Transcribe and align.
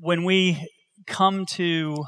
when 0.00 0.24
we 0.24 0.68
come 1.06 1.46
to 1.46 2.04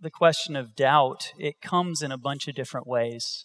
the 0.00 0.10
question 0.10 0.56
of 0.56 0.74
doubt, 0.74 1.32
it 1.38 1.60
comes 1.60 2.02
in 2.02 2.12
a 2.12 2.18
bunch 2.18 2.48
of 2.48 2.54
different 2.54 2.86
ways. 2.86 3.44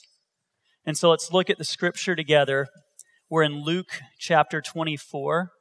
And 0.85 0.97
so 0.97 1.09
let's 1.09 1.31
look 1.31 1.49
at 1.49 1.57
the 1.57 1.63
scripture 1.63 2.15
together. 2.15 2.67
We're 3.29 3.43
in 3.43 3.63
Luke 3.63 4.01
chapter 4.17 4.61
24 4.61 5.51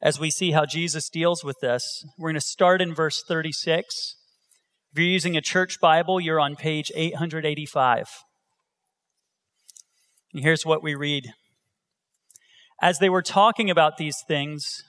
as 0.00 0.20
we 0.20 0.30
see 0.30 0.52
how 0.52 0.64
Jesus 0.64 1.08
deals 1.08 1.42
with 1.42 1.56
this. 1.60 2.04
We're 2.18 2.30
going 2.30 2.34
to 2.34 2.40
start 2.40 2.80
in 2.80 2.94
verse 2.94 3.22
36. 3.26 4.16
If 4.92 4.98
you're 4.98 5.06
using 5.06 5.36
a 5.36 5.42
church 5.42 5.80
Bible, 5.80 6.20
you're 6.20 6.40
on 6.40 6.56
page 6.56 6.90
885. 6.94 8.06
And 10.32 10.42
here's 10.42 10.64
what 10.64 10.82
we 10.82 10.94
read. 10.94 11.32
As 12.80 12.98
they 12.98 13.08
were 13.08 13.22
talking 13.22 13.70
about 13.70 13.96
these 13.96 14.22
things, 14.26 14.84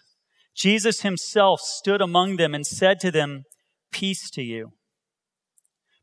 Jesus 0.56 1.02
himself 1.02 1.62
stood 1.62 2.02
among 2.02 2.36
them 2.36 2.54
and 2.54 2.66
said 2.66 3.00
to 3.02 3.12
them, 3.12 3.44
Peace 3.92 4.30
to 4.32 4.42
you. 4.42 4.72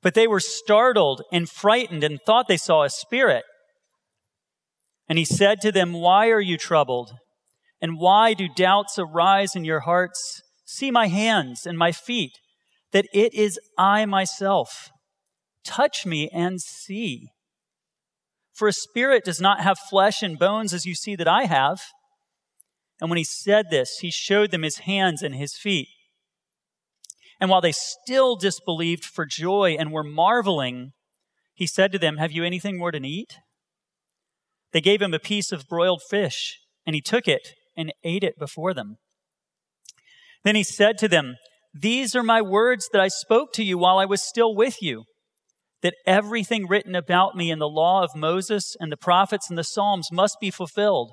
But 0.02 0.14
they 0.14 0.26
were 0.26 0.40
startled 0.40 1.22
and 1.32 1.48
frightened 1.48 2.04
and 2.04 2.20
thought 2.24 2.48
they 2.48 2.56
saw 2.56 2.82
a 2.82 2.90
spirit. 2.90 3.44
And 5.08 5.18
he 5.18 5.24
said 5.24 5.60
to 5.60 5.72
them, 5.72 5.92
Why 5.92 6.30
are 6.30 6.40
you 6.40 6.56
troubled? 6.56 7.12
And 7.80 7.98
why 7.98 8.34
do 8.34 8.48
doubts 8.48 8.98
arise 8.98 9.54
in 9.54 9.64
your 9.64 9.80
hearts? 9.80 10.42
See 10.64 10.90
my 10.90 11.08
hands 11.08 11.66
and 11.66 11.78
my 11.78 11.92
feet, 11.92 12.32
that 12.92 13.06
it 13.12 13.34
is 13.34 13.58
I 13.78 14.06
myself. 14.06 14.90
Touch 15.64 16.06
me 16.06 16.28
and 16.32 16.60
see. 16.60 17.28
For 18.54 18.68
a 18.68 18.72
spirit 18.72 19.24
does 19.24 19.40
not 19.40 19.60
have 19.60 19.78
flesh 19.78 20.22
and 20.22 20.38
bones 20.38 20.72
as 20.72 20.86
you 20.86 20.94
see 20.94 21.14
that 21.16 21.28
I 21.28 21.44
have. 21.44 21.80
And 23.00 23.10
when 23.10 23.18
he 23.18 23.24
said 23.24 23.66
this, 23.70 23.98
he 23.98 24.10
showed 24.10 24.50
them 24.50 24.62
his 24.62 24.78
hands 24.78 25.22
and 25.22 25.34
his 25.34 25.56
feet. 25.56 25.88
And 27.40 27.50
while 27.50 27.60
they 27.60 27.72
still 27.72 28.36
disbelieved 28.36 29.04
for 29.04 29.26
joy 29.26 29.76
and 29.78 29.92
were 29.92 30.02
marveling, 30.02 30.92
he 31.54 31.66
said 31.66 31.92
to 31.92 31.98
them, 31.98 32.16
Have 32.16 32.32
you 32.32 32.44
anything 32.44 32.78
more 32.78 32.90
to 32.90 33.06
eat? 33.06 33.38
They 34.72 34.80
gave 34.80 35.02
him 35.02 35.14
a 35.14 35.18
piece 35.18 35.52
of 35.52 35.68
broiled 35.68 36.02
fish, 36.08 36.58
and 36.86 36.94
he 36.94 37.02
took 37.02 37.28
it 37.28 37.54
and 37.76 37.92
ate 38.04 38.24
it 38.24 38.38
before 38.38 38.72
them. 38.72 38.96
Then 40.44 40.54
he 40.54 40.62
said 40.62 40.96
to 40.98 41.08
them, 41.08 41.36
These 41.74 42.14
are 42.14 42.22
my 42.22 42.40
words 42.40 42.88
that 42.92 43.00
I 43.00 43.08
spoke 43.08 43.52
to 43.54 43.64
you 43.64 43.76
while 43.78 43.98
I 43.98 44.06
was 44.06 44.22
still 44.22 44.54
with 44.54 44.80
you, 44.80 45.04
that 45.82 45.94
everything 46.06 46.66
written 46.66 46.94
about 46.94 47.36
me 47.36 47.50
in 47.50 47.58
the 47.58 47.68
law 47.68 48.02
of 48.02 48.16
Moses 48.16 48.74
and 48.80 48.90
the 48.90 48.96
prophets 48.96 49.50
and 49.50 49.58
the 49.58 49.64
Psalms 49.64 50.08
must 50.10 50.38
be 50.40 50.50
fulfilled. 50.50 51.12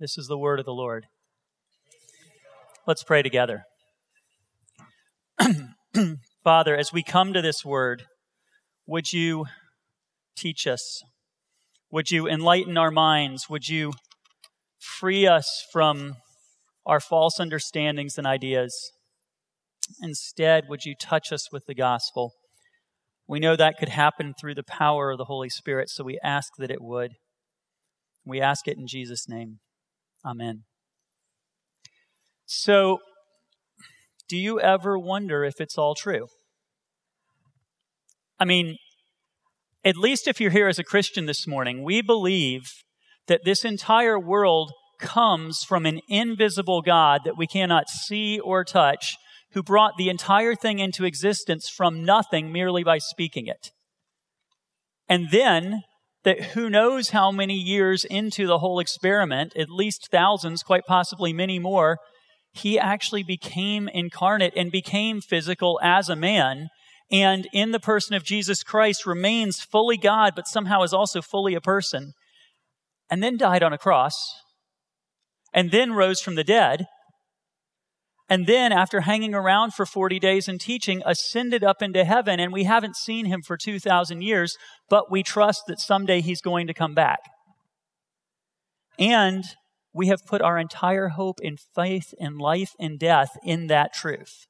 This 0.00 0.16
is 0.16 0.28
the 0.28 0.38
word 0.38 0.58
of 0.58 0.64
the 0.64 0.72
Lord. 0.72 1.08
Let's 2.86 3.04
pray 3.04 3.20
together. 3.20 3.64
Father, 6.42 6.74
as 6.74 6.90
we 6.90 7.02
come 7.02 7.34
to 7.34 7.42
this 7.42 7.66
word, 7.66 8.04
would 8.86 9.12
you 9.12 9.44
teach 10.38 10.66
us? 10.66 11.02
Would 11.92 12.10
you 12.10 12.26
enlighten 12.26 12.78
our 12.78 12.90
minds? 12.90 13.50
Would 13.50 13.68
you 13.68 13.92
free 14.78 15.26
us 15.26 15.66
from 15.70 16.16
our 16.86 16.98
false 16.98 17.38
understandings 17.38 18.16
and 18.16 18.26
ideas? 18.26 18.92
Instead, 20.02 20.64
would 20.70 20.86
you 20.86 20.94
touch 20.98 21.30
us 21.30 21.52
with 21.52 21.66
the 21.66 21.74
gospel? 21.74 22.32
We 23.28 23.38
know 23.38 23.54
that 23.54 23.76
could 23.78 23.90
happen 23.90 24.32
through 24.40 24.54
the 24.54 24.62
power 24.62 25.10
of 25.10 25.18
the 25.18 25.26
Holy 25.26 25.50
Spirit, 25.50 25.90
so 25.90 26.04
we 26.04 26.18
ask 26.24 26.54
that 26.56 26.70
it 26.70 26.80
would. 26.80 27.12
We 28.24 28.40
ask 28.40 28.66
it 28.66 28.78
in 28.78 28.86
Jesus' 28.86 29.28
name. 29.28 29.58
Amen. 30.24 30.64
So, 32.44 32.98
do 34.28 34.36
you 34.36 34.60
ever 34.60 34.98
wonder 34.98 35.44
if 35.44 35.60
it's 35.60 35.78
all 35.78 35.94
true? 35.94 36.26
I 38.38 38.44
mean, 38.44 38.76
at 39.84 39.96
least 39.96 40.28
if 40.28 40.40
you're 40.40 40.50
here 40.50 40.68
as 40.68 40.78
a 40.78 40.84
Christian 40.84 41.26
this 41.26 41.46
morning, 41.46 41.82
we 41.82 42.02
believe 42.02 42.62
that 43.28 43.44
this 43.44 43.64
entire 43.64 44.18
world 44.18 44.72
comes 44.98 45.64
from 45.64 45.86
an 45.86 46.00
invisible 46.08 46.82
God 46.82 47.22
that 47.24 47.38
we 47.38 47.46
cannot 47.46 47.88
see 47.88 48.38
or 48.38 48.64
touch, 48.64 49.16
who 49.52 49.62
brought 49.62 49.96
the 49.96 50.08
entire 50.08 50.54
thing 50.54 50.78
into 50.78 51.04
existence 51.04 51.68
from 51.68 52.04
nothing 52.04 52.52
merely 52.52 52.84
by 52.84 52.98
speaking 52.98 53.46
it. 53.46 53.70
And 55.08 55.30
then 55.30 55.82
that 56.24 56.40
who 56.52 56.68
knows 56.68 57.10
how 57.10 57.30
many 57.30 57.54
years 57.54 58.04
into 58.04 58.46
the 58.46 58.58
whole 58.58 58.78
experiment, 58.78 59.56
at 59.56 59.70
least 59.70 60.08
thousands, 60.10 60.62
quite 60.62 60.84
possibly 60.86 61.32
many 61.32 61.58
more, 61.58 61.98
he 62.52 62.78
actually 62.78 63.22
became 63.22 63.88
incarnate 63.88 64.52
and 64.56 64.70
became 64.70 65.20
physical 65.20 65.78
as 65.82 66.08
a 66.08 66.16
man. 66.16 66.68
And 67.10 67.48
in 67.52 67.72
the 67.72 67.80
person 67.80 68.14
of 68.14 68.24
Jesus 68.24 68.62
Christ 68.62 69.06
remains 69.06 69.60
fully 69.60 69.96
God, 69.96 70.34
but 70.36 70.46
somehow 70.46 70.82
is 70.82 70.92
also 70.92 71.22
fully 71.22 71.54
a 71.54 71.60
person. 71.60 72.12
And 73.10 73.22
then 73.22 73.36
died 73.36 73.62
on 73.62 73.72
a 73.72 73.78
cross. 73.78 74.14
And 75.52 75.70
then 75.70 75.92
rose 75.92 76.20
from 76.20 76.36
the 76.36 76.44
dead 76.44 76.86
and 78.30 78.46
then, 78.46 78.70
after 78.70 79.00
hanging 79.00 79.34
around 79.34 79.74
for 79.74 79.84
40 79.84 80.20
days 80.20 80.46
and 80.46 80.60
teaching, 80.60 81.02
ascended 81.04 81.64
up 81.64 81.82
into 81.82 82.04
heaven. 82.04 82.38
And 82.38 82.52
we 82.52 82.62
haven't 82.62 82.94
seen 82.94 83.26
him 83.26 83.42
for 83.42 83.56
2,000 83.56 84.22
years, 84.22 84.56
but 84.88 85.10
we 85.10 85.24
trust 85.24 85.64
that 85.66 85.80
someday 85.80 86.20
he's 86.20 86.40
going 86.40 86.68
to 86.68 86.74
come 86.74 86.94
back. 86.94 87.18
And 89.00 89.42
we 89.92 90.06
have 90.06 90.24
put 90.24 90.42
our 90.42 90.58
entire 90.58 91.08
hope 91.08 91.40
in 91.42 91.56
faith 91.74 92.14
in 92.18 92.38
life 92.38 92.70
and 92.78 93.00
death 93.00 93.30
in 93.42 93.66
that 93.66 93.92
truth. 93.92 94.46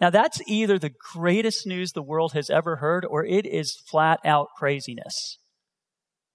Now, 0.00 0.08
that's 0.08 0.40
either 0.46 0.78
the 0.78 0.94
greatest 1.12 1.66
news 1.66 1.92
the 1.92 2.02
world 2.02 2.32
has 2.32 2.48
ever 2.48 2.76
heard, 2.76 3.04
or 3.04 3.26
it 3.26 3.44
is 3.44 3.76
flat 3.90 4.20
out 4.24 4.48
craziness. 4.56 5.36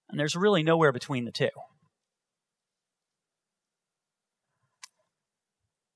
And 0.08 0.20
there's 0.20 0.36
really 0.36 0.62
nowhere 0.62 0.92
between 0.92 1.24
the 1.24 1.32
two. 1.32 1.48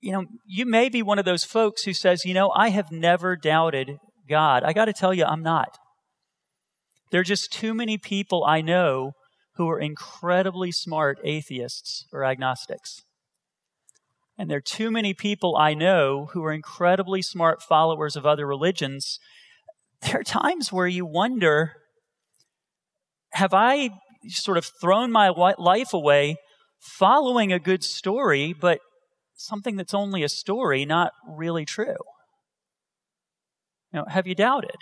You 0.00 0.12
know, 0.12 0.25
you 0.47 0.65
may 0.66 0.88
be 0.88 1.03
one 1.03 1.19
of 1.19 1.25
those 1.25 1.44
folks 1.44 1.83
who 1.84 1.93
says, 1.93 2.25
you 2.25 2.34
know, 2.34 2.50
I 2.55 2.71
have 2.71 2.91
never 2.91 3.37
doubted 3.37 3.99
God. 4.28 4.62
I 4.65 4.72
got 4.72 4.87
to 4.87 4.93
tell 4.93 5.12
you, 5.12 5.25
I'm 5.25 5.43
not. 5.43 5.78
There 7.11 7.21
are 7.21 7.25
just 7.25 7.53
too 7.53 7.75
many 7.75 7.99
people 7.99 8.44
I 8.44 8.61
know 8.61 9.12
who 9.56 9.69
are 9.69 9.81
incredibly 9.81 10.72
smart 10.72 11.19
atheists 11.25 12.06
or 12.12 12.25
agnostics. 12.25 13.03
And 14.38 14.49
there 14.49 14.59
are 14.59 14.62
too 14.62 14.91
many 14.91 15.12
people 15.12 15.56
I 15.56 15.75
know 15.75 16.31
who 16.32 16.43
are 16.44 16.53
incredibly 16.53 17.21
smart 17.21 17.62
followers 17.62 18.17
of 18.17 18.25
other 18.25 18.47
religions. 18.47 19.19
There 20.00 20.21
are 20.21 20.25
times 20.25 20.72
where 20.72 20.87
you 20.87 21.05
wonder 21.05 21.72
have 23.32 23.53
I 23.53 23.91
sort 24.28 24.56
of 24.56 24.67
thrown 24.81 25.12
my 25.12 25.28
life 25.28 25.93
away 25.93 26.37
following 26.78 27.53
a 27.53 27.59
good 27.59 27.84
story, 27.84 28.55
but 28.59 28.81
something 29.40 29.76
that's 29.76 29.94
only 29.94 30.22
a 30.22 30.28
story, 30.28 30.84
not 30.84 31.12
really 31.26 31.64
true? 31.64 31.96
Know, 33.92 34.04
have 34.08 34.26
you 34.26 34.34
doubted? 34.34 34.76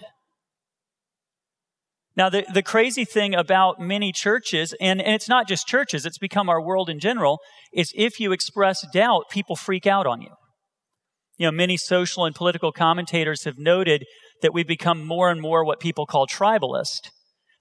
Now, 2.17 2.29
the, 2.29 2.45
the 2.53 2.63
crazy 2.63 3.05
thing 3.05 3.35
about 3.35 3.81
many 3.81 4.11
churches, 4.11 4.75
and, 4.81 5.01
and 5.01 5.15
it's 5.15 5.29
not 5.29 5.47
just 5.47 5.69
churches, 5.69 6.05
it's 6.05 6.19
become 6.19 6.49
our 6.49 6.61
world 6.61 6.91
in 6.91 6.99
general, 6.99 7.39
is 7.73 7.93
if 7.95 8.19
you 8.19 8.33
express 8.33 8.85
doubt, 8.93 9.31
people 9.31 9.55
freak 9.55 9.87
out 9.87 10.07
on 10.07 10.21
you. 10.21 10.35
You 11.37 11.47
know, 11.47 11.53
many 11.53 11.77
social 11.77 12.25
and 12.25 12.35
political 12.35 12.73
commentators 12.73 13.45
have 13.45 13.57
noted 13.57 14.05
that 14.43 14.53
we've 14.53 14.67
become 14.67 15.07
more 15.07 15.31
and 15.31 15.41
more 15.41 15.65
what 15.65 15.79
people 15.79 16.07
call 16.07 16.27
tribalist. 16.27 17.11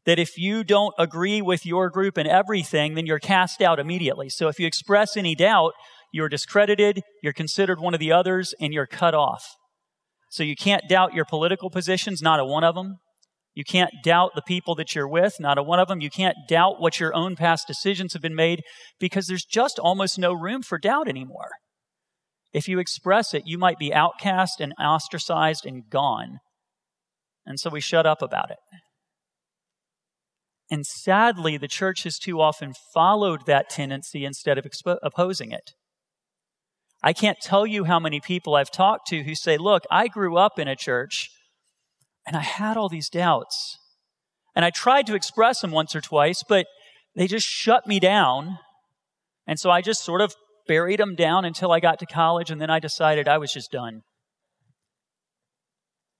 That 0.07 0.17
if 0.17 0.37
you 0.37 0.63
don't 0.63 0.95
agree 0.97 1.41
with 1.41 1.65
your 1.65 1.91
group 1.91 2.17
in 2.17 2.25
everything, 2.25 2.95
then 2.95 3.05
you're 3.05 3.19
cast 3.19 3.61
out 3.61 3.79
immediately. 3.79 4.29
So 4.29 4.47
if 4.47 4.59
you 4.59 4.65
express 4.65 5.15
any 5.15 5.35
doubt, 5.35 5.73
you're 6.11 6.29
discredited, 6.29 7.01
you're 7.21 7.33
considered 7.33 7.79
one 7.79 7.93
of 7.93 7.99
the 7.99 8.11
others, 8.11 8.53
and 8.59 8.73
you're 8.73 8.87
cut 8.87 9.13
off. 9.13 9.43
So 10.29 10.43
you 10.43 10.55
can't 10.55 10.89
doubt 10.89 11.13
your 11.13 11.25
political 11.25 11.69
positions, 11.69 12.21
not 12.21 12.39
a 12.39 12.45
one 12.45 12.63
of 12.63 12.75
them. 12.75 12.97
You 13.53 13.63
can't 13.63 13.91
doubt 14.03 14.31
the 14.35 14.43
people 14.43 14.75
that 14.75 14.93
you're 14.93 15.07
with, 15.07 15.35
not 15.39 15.57
a 15.57 15.63
one 15.63 15.79
of 15.79 15.87
them. 15.87 15.99
You 15.99 16.11
can't 16.11 16.37
doubt 16.47 16.79
what 16.79 16.99
your 16.99 17.15
own 17.15 17.35
past 17.35 17.65
decisions 17.65 18.13
have 18.13 18.21
been 18.21 18.35
made 18.35 18.61
because 18.99 19.25
there's 19.25 19.45
just 19.45 19.79
almost 19.79 20.19
no 20.19 20.31
room 20.31 20.61
for 20.61 20.77
doubt 20.77 21.07
anymore. 21.07 21.49
If 22.53 22.67
you 22.67 22.77
express 22.79 23.33
it, 23.33 23.43
you 23.45 23.57
might 23.57 23.79
be 23.79 23.93
outcast 23.93 24.61
and 24.61 24.73
ostracized 24.79 25.65
and 25.65 25.89
gone. 25.89 26.37
And 27.45 27.59
so 27.59 27.69
we 27.69 27.81
shut 27.81 28.05
up 28.05 28.21
about 28.21 28.51
it. 28.51 28.57
And 30.69 30.85
sadly, 30.85 31.57
the 31.57 31.67
church 31.67 32.03
has 32.03 32.19
too 32.19 32.41
often 32.41 32.73
followed 32.93 33.45
that 33.47 33.69
tendency 33.69 34.25
instead 34.25 34.57
of 34.57 34.65
expo- 34.65 34.99
opposing 35.01 35.51
it. 35.51 35.71
I 37.03 37.13
can't 37.13 37.37
tell 37.39 37.65
you 37.65 37.83
how 37.83 37.99
many 37.99 38.19
people 38.19 38.55
I've 38.55 38.71
talked 38.71 39.07
to 39.07 39.23
who 39.23 39.35
say, 39.35 39.57
Look, 39.57 39.83
I 39.91 40.07
grew 40.07 40.37
up 40.37 40.57
in 40.59 40.67
a 40.67 40.75
church 40.75 41.29
and 42.25 42.35
I 42.35 42.41
had 42.41 42.77
all 42.77 42.89
these 42.89 43.09
doubts. 43.09 43.77
And 44.55 44.65
I 44.65 44.69
tried 44.69 45.05
to 45.07 45.15
express 45.15 45.61
them 45.61 45.71
once 45.71 45.95
or 45.95 46.01
twice, 46.01 46.43
but 46.47 46.65
they 47.15 47.27
just 47.27 47.47
shut 47.47 47.87
me 47.87 47.99
down. 47.99 48.57
And 49.45 49.59
so 49.59 49.69
I 49.69 49.81
just 49.81 50.03
sort 50.03 50.21
of 50.21 50.35
buried 50.67 50.99
them 50.99 51.15
down 51.15 51.45
until 51.45 51.71
I 51.71 51.79
got 51.79 51.99
to 51.99 52.05
college, 52.05 52.51
and 52.51 52.59
then 52.59 52.69
I 52.69 52.79
decided 52.79 53.27
I 53.27 53.37
was 53.37 53.53
just 53.53 53.71
done. 53.71 54.01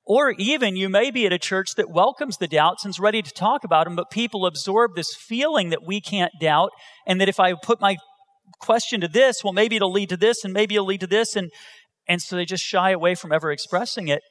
Or 0.05 0.31
even 0.37 0.77
you 0.77 0.87
may 0.87 1.11
be 1.11 1.25
at 1.25 1.33
a 1.33 1.39
church 1.39 1.75
that 1.75 1.89
welcomes 1.89 2.37
the 2.37 2.47
doubts 2.47 2.85
and's 2.85 2.99
ready 2.99 3.21
to 3.21 3.31
talk 3.31 3.65
about 3.65 3.85
them, 3.85 3.95
but 3.97 4.09
people 4.09 4.45
absorb 4.45 4.95
this 4.95 5.13
feeling 5.13 5.69
that 5.69 5.85
we 5.85 5.99
can't 5.99 6.31
doubt, 6.39 6.69
and 7.05 7.19
that 7.19 7.27
if 7.27 7.39
I 7.41 7.53
put 7.55 7.81
my 7.81 7.97
question 8.59 9.01
to 9.01 9.07
this, 9.07 9.43
well, 9.43 9.53
maybe 9.53 9.75
it'll 9.75 9.91
lead 9.91 10.09
to 10.09 10.17
this, 10.17 10.43
and 10.43 10.53
maybe 10.53 10.75
it'll 10.75 10.87
lead 10.87 11.01
to 11.01 11.07
this, 11.07 11.35
and, 11.35 11.51
and 12.07 12.21
so 12.21 12.35
they 12.35 12.45
just 12.45 12.63
shy 12.63 12.91
away 12.91 13.15
from 13.15 13.31
ever 13.31 13.51
expressing 13.51 14.07
it. 14.07 14.21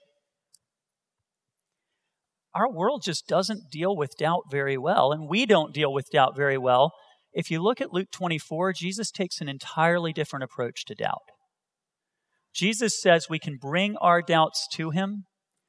Our 2.54 2.72
world 2.72 3.02
just 3.04 3.26
doesn't 3.26 3.70
deal 3.70 3.94
with 3.94 4.16
doubt 4.18 4.44
very 4.50 4.78
well, 4.78 5.12
and 5.12 5.28
we 5.28 5.44
don't 5.44 5.74
deal 5.74 5.92
with 5.92 6.06
doubt 6.10 6.34
very 6.36 6.56
well. 6.56 6.92
If 7.32 7.50
you 7.50 7.62
look 7.62 7.82
at 7.82 7.92
Luke 7.92 8.08
24, 8.12 8.72
Jesus 8.72 9.10
takes 9.10 9.42
an 9.42 9.48
entirely 9.48 10.12
different 10.12 10.44
approach 10.44 10.86
to 10.86 10.94
doubt. 10.94 11.20
Jesus 12.54 12.98
says 12.98 13.26
we 13.28 13.38
can 13.38 13.58
bring 13.60 13.96
our 13.98 14.22
doubts 14.22 14.66
to 14.72 14.88
him 14.88 15.24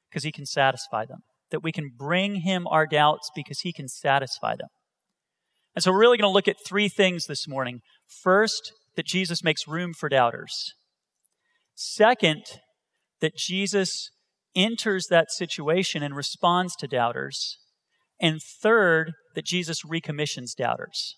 because 0.09 0.24
he 0.24 0.31
can 0.31 0.45
satisfy 0.45 1.06
them, 1.06 1.19
that 1.51 1.62
we 1.62 1.74
can 1.74 1.92
bring 1.98 2.36
him 2.36 2.65
our 2.68 2.88
doubts 2.88 3.30
because 3.36 3.59
he 3.59 3.74
can 3.74 3.89
satisfy 3.89 4.56
them. 4.56 4.69
And 5.77 5.83
so 5.83 5.91
we're 5.91 6.00
really 6.00 6.18
going 6.18 6.27
to 6.27 6.33
look 6.33 6.47
at 6.47 6.56
three 6.65 6.89
things 6.89 7.27
this 7.27 7.47
morning. 7.47 7.81
First, 8.24 8.71
that 8.95 9.06
Jesus 9.06 9.44
makes 9.44 9.68
room 9.68 9.94
for 9.94 10.09
doubters. 10.09 10.74
Second, 11.75 12.41
that 13.21 13.35
Jesus 13.38 14.09
enters 14.56 15.06
that 15.12 15.29
situation 15.29 16.01
and 16.01 16.15
responds 16.15 16.75
to 16.77 16.88
doubters. 16.88 17.59
And 18.19 18.41
third, 18.41 19.12
that 19.35 19.45
Jesus 19.45 19.85
recommissions 19.85 20.56
doubters. 20.56 21.15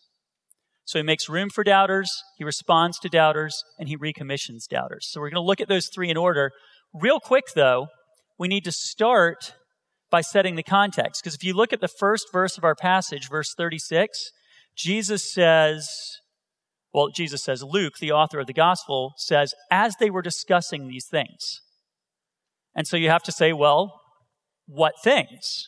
So 0.83 0.99
he 0.99 1.03
makes 1.03 1.29
room 1.29 1.47
for 1.49 1.63
doubters, 1.63 2.11
he 2.37 2.43
responds 2.43 2.99
to 2.99 3.07
doubters, 3.07 3.63
and 3.79 3.87
he 3.87 3.95
recommissions 3.95 4.67
doubters. 4.67 5.07
So 5.09 5.21
we're 5.21 5.29
going 5.29 5.41
to 5.41 5.47
look 5.47 5.61
at 5.61 5.69
those 5.69 5.87
three 5.87 6.09
in 6.09 6.17
order. 6.17 6.51
Real 6.93 7.21
quick, 7.21 7.45
though, 7.55 7.87
we 8.37 8.49
need 8.49 8.65
to 8.65 8.73
start 8.73 9.53
by 10.11 10.19
setting 10.19 10.57
the 10.57 10.63
context. 10.63 11.23
Because 11.23 11.35
if 11.35 11.45
you 11.45 11.53
look 11.53 11.71
at 11.71 11.79
the 11.79 11.87
first 11.87 12.25
verse 12.33 12.57
of 12.57 12.65
our 12.65 12.75
passage, 12.75 13.29
verse 13.29 13.53
36, 13.55 14.31
Jesus 14.79 15.29
says, 15.29 15.89
well, 16.93 17.09
Jesus 17.09 17.43
says, 17.43 17.61
Luke, 17.61 17.95
the 17.99 18.13
author 18.13 18.39
of 18.39 18.47
the 18.47 18.53
gospel, 18.53 19.11
says, 19.17 19.53
as 19.69 19.97
they 19.99 20.09
were 20.09 20.21
discussing 20.21 20.87
these 20.87 21.05
things. 21.05 21.59
And 22.73 22.87
so 22.87 22.95
you 22.95 23.09
have 23.09 23.23
to 23.23 23.31
say, 23.33 23.51
well, 23.51 23.99
what 24.67 24.93
things? 25.03 25.67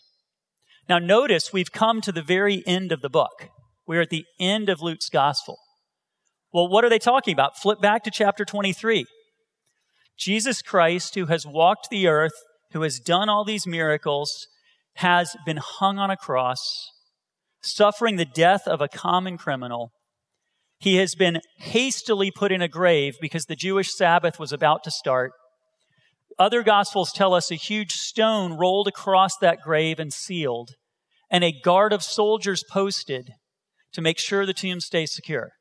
Now, 0.88 0.98
notice 0.98 1.52
we've 1.52 1.74
come 1.74 2.00
to 2.00 2.14
the 2.14 2.22
very 2.22 2.64
end 2.66 2.94
of 2.94 3.02
the 3.02 3.10
book. 3.10 3.50
We're 3.86 4.02
at 4.02 4.12
the 4.12 4.24
end 4.40 4.70
of 4.70 4.82
Luke's 4.82 5.10
gospel. 5.10 5.58
Well, 6.54 6.70
what 6.70 6.86
are 6.86 6.90
they 6.90 7.00
talking 7.00 7.34
about? 7.34 7.58
Flip 7.58 7.82
back 7.82 8.06
to 8.06 8.12
chapter 8.12 8.46
23. 8.46 9.06
Jesus 10.18 10.62
Christ, 10.62 11.16
who 11.16 11.26
has 11.26 11.46
walked 11.46 11.90
the 11.90 12.08
earth, 12.08 12.32
who 12.72 12.84
has 12.84 12.98
done 13.00 13.28
all 13.28 13.44
these 13.44 13.68
miracles, 13.68 14.48
has 14.96 15.36
been 15.46 15.58
hung 15.58 15.98
on 15.98 16.10
a 16.10 16.16
cross, 16.18 16.92
suffering 17.62 18.16
the 18.16 18.26
death 18.26 18.68
of 18.68 18.82
a 18.82 18.88
common 18.88 19.38
criminal. 19.38 19.92
He 20.80 20.98
has 20.98 21.16
been 21.16 21.42
hastily 21.58 22.32
put 22.32 22.52
in 22.52 22.62
a 22.62 22.68
grave 22.68 23.16
because 23.22 23.46
the 23.46 23.56
Jewish 23.56 23.94
Sabbath 23.94 24.40
was 24.40 24.52
about 24.52 24.84
to 24.84 24.92
start. 24.92 25.32
Other 26.40 26.64
gospels 26.64 27.12
tell 27.12 27.34
us 27.34 27.52
a 27.52 27.56
huge 27.56 27.92
stone 27.92 28.54
rolled 28.54 28.88
across 28.88 29.38
that 29.38 29.62
grave 29.62 30.00
and 30.00 30.12
sealed, 30.12 30.72
and 31.30 31.44
a 31.44 31.52
guard 31.52 31.94
of 31.94 32.02
soldiers 32.02 32.64
posted 32.70 33.34
to 33.94 34.02
make 34.02 34.18
sure 34.18 34.46
the 34.46 34.54
tomb 34.54 34.80
stays 34.80 35.14
secure. 35.14 35.52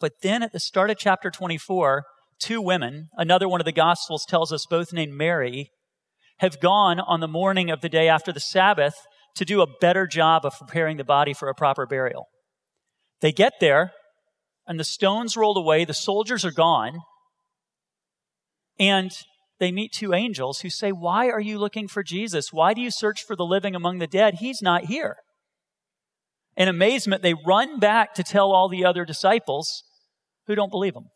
But 0.00 0.14
then 0.22 0.42
at 0.42 0.52
the 0.52 0.58
start 0.58 0.90
of 0.90 0.96
chapter 0.96 1.30
24, 1.30 2.04
two 2.40 2.60
women, 2.60 3.08
another 3.16 3.48
one 3.48 3.60
of 3.60 3.66
the 3.66 3.72
gospels 3.72 4.24
tells 4.26 4.52
us 4.52 4.66
both 4.68 4.92
named 4.92 5.12
Mary, 5.12 5.70
have 6.38 6.58
gone 6.58 6.98
on 6.98 7.20
the 7.20 7.28
morning 7.28 7.70
of 7.70 7.82
the 7.82 7.88
day 7.88 8.08
after 8.08 8.32
the 8.32 8.40
Sabbath 8.40 8.94
to 9.36 9.44
do 9.44 9.62
a 9.62 9.66
better 9.80 10.06
job 10.06 10.44
of 10.44 10.58
preparing 10.58 10.96
the 10.96 11.04
body 11.04 11.32
for 11.32 11.48
a 11.48 11.54
proper 11.54 11.86
burial. 11.86 12.28
They 13.20 13.32
get 13.32 13.54
there, 13.60 13.92
and 14.66 14.78
the 14.78 14.84
stones 14.84 15.36
rolled 15.36 15.56
away, 15.56 15.84
the 15.84 15.94
soldiers 15.94 16.44
are 16.44 16.50
gone, 16.50 17.00
and 18.78 19.10
they 19.58 19.70
meet 19.70 19.92
two 19.92 20.14
angels 20.14 20.60
who 20.60 20.70
say, 20.70 20.90
Why 20.90 21.28
are 21.28 21.40
you 21.40 21.58
looking 21.58 21.86
for 21.86 22.02
Jesus? 22.02 22.52
Why 22.52 22.72
do 22.72 22.80
you 22.80 22.90
search 22.90 23.22
for 23.22 23.36
the 23.36 23.44
living 23.44 23.76
among 23.76 23.98
the 23.98 24.06
dead? 24.06 24.36
He's 24.40 24.62
not 24.62 24.86
here. 24.86 25.16
In 26.56 26.66
amazement, 26.66 27.22
they 27.22 27.34
run 27.34 27.78
back 27.78 28.14
to 28.14 28.22
tell 28.22 28.52
all 28.52 28.68
the 28.68 28.84
other 28.84 29.04
disciples 29.04 29.84
who 30.46 30.54
don't 30.54 30.70
believe 30.70 30.94
them. 30.94 31.08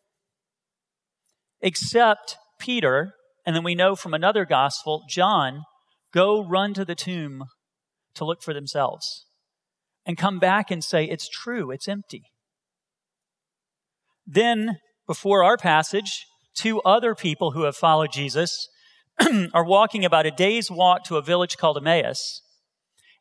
Except 1.61 2.37
Peter, 2.61 3.15
and 3.47 3.57
then 3.57 3.65
we 3.65 3.75
know 3.75 3.97
from 3.97 4.15
another 4.15 4.45
gospel, 4.45 5.03
John, 5.09 5.63
go 6.13 6.45
run 6.45 6.75
to 6.75 6.85
the 6.85 6.95
tomb 6.95 7.45
to 8.15 8.25
look 8.25 8.43
for 8.43 8.55
themselves 8.55 9.27
and 10.07 10.19
come 10.19 10.39
back 10.39 10.71
and 10.71 10.83
say, 10.83 11.05
It's 11.05 11.29
true, 11.29 11.71
it's 11.71 11.89
empty. 11.89 12.25
Then, 14.27 14.79
before 15.07 15.45
our 15.45 15.57
passage, 15.57 16.27
two 16.55 16.81
other 16.83 17.15
people 17.15 17.53
who 17.53 17.65
have 17.65 17.77
followed 17.77 18.13
Jesus 18.13 18.69
are 19.53 19.65
walking 19.65 20.05
about 20.05 20.27
a 20.27 20.31
day's 20.31 20.71
walk 20.71 21.05
to 21.05 21.17
a 21.17 21.23
village 21.23 21.57
called 21.57 21.77
Emmaus. 21.77 22.41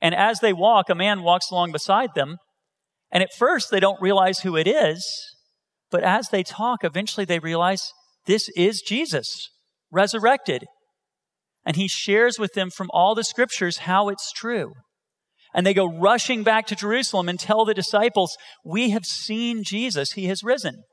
And 0.02 0.16
as 0.16 0.40
they 0.40 0.54
walk, 0.54 0.90
a 0.90 0.96
man 0.96 1.24
walks 1.24 1.50
along 1.52 1.72
beside 1.72 2.14
them. 2.14 2.38
And 3.12 3.24
at 3.24 3.34
first, 3.34 3.70
they 3.72 3.80
don't 3.80 4.02
realize 4.02 4.40
who 4.40 4.56
it 4.56 4.68
is. 4.68 5.06
But 5.92 6.04
as 6.04 6.30
they 6.30 6.44
talk, 6.44 6.84
eventually 6.84 7.26
they 7.26 7.40
realize 7.40 7.92
this 8.26 8.50
is 8.56 8.82
Jesus, 8.82 9.50
resurrected. 9.92 10.66
And 11.66 11.76
he 11.76 11.88
shares 11.88 12.38
with 12.38 12.54
them 12.54 12.70
from 12.70 12.90
all 12.94 13.16
the 13.16 13.24
scriptures 13.24 13.80
how 13.80 14.10
it's 14.10 14.32
true. 14.32 14.74
And 15.54 15.66
they 15.66 15.74
go 15.74 15.86
rushing 15.86 16.44
back 16.44 16.66
to 16.68 16.76
Jerusalem 16.76 17.30
and 17.30 17.40
tell 17.40 17.64
the 17.64 17.74
disciples, 17.74 18.38
We 18.66 18.90
have 18.90 19.06
seen 19.06 19.64
Jesus. 19.64 20.14
He 20.14 20.26
has 20.26 20.44
risen. 20.44 20.84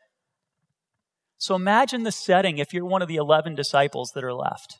So 1.39 1.55
imagine 1.55 2.03
the 2.03 2.13
setting 2.13 2.59
if 2.59 2.75
you're 2.75 2.85
one 2.85 3.01
of 3.01 3.09
the 3.09 3.17
11 3.17 3.55
disciples 3.55 4.13
that 4.15 4.23
are 4.23 4.35
left. 4.35 4.77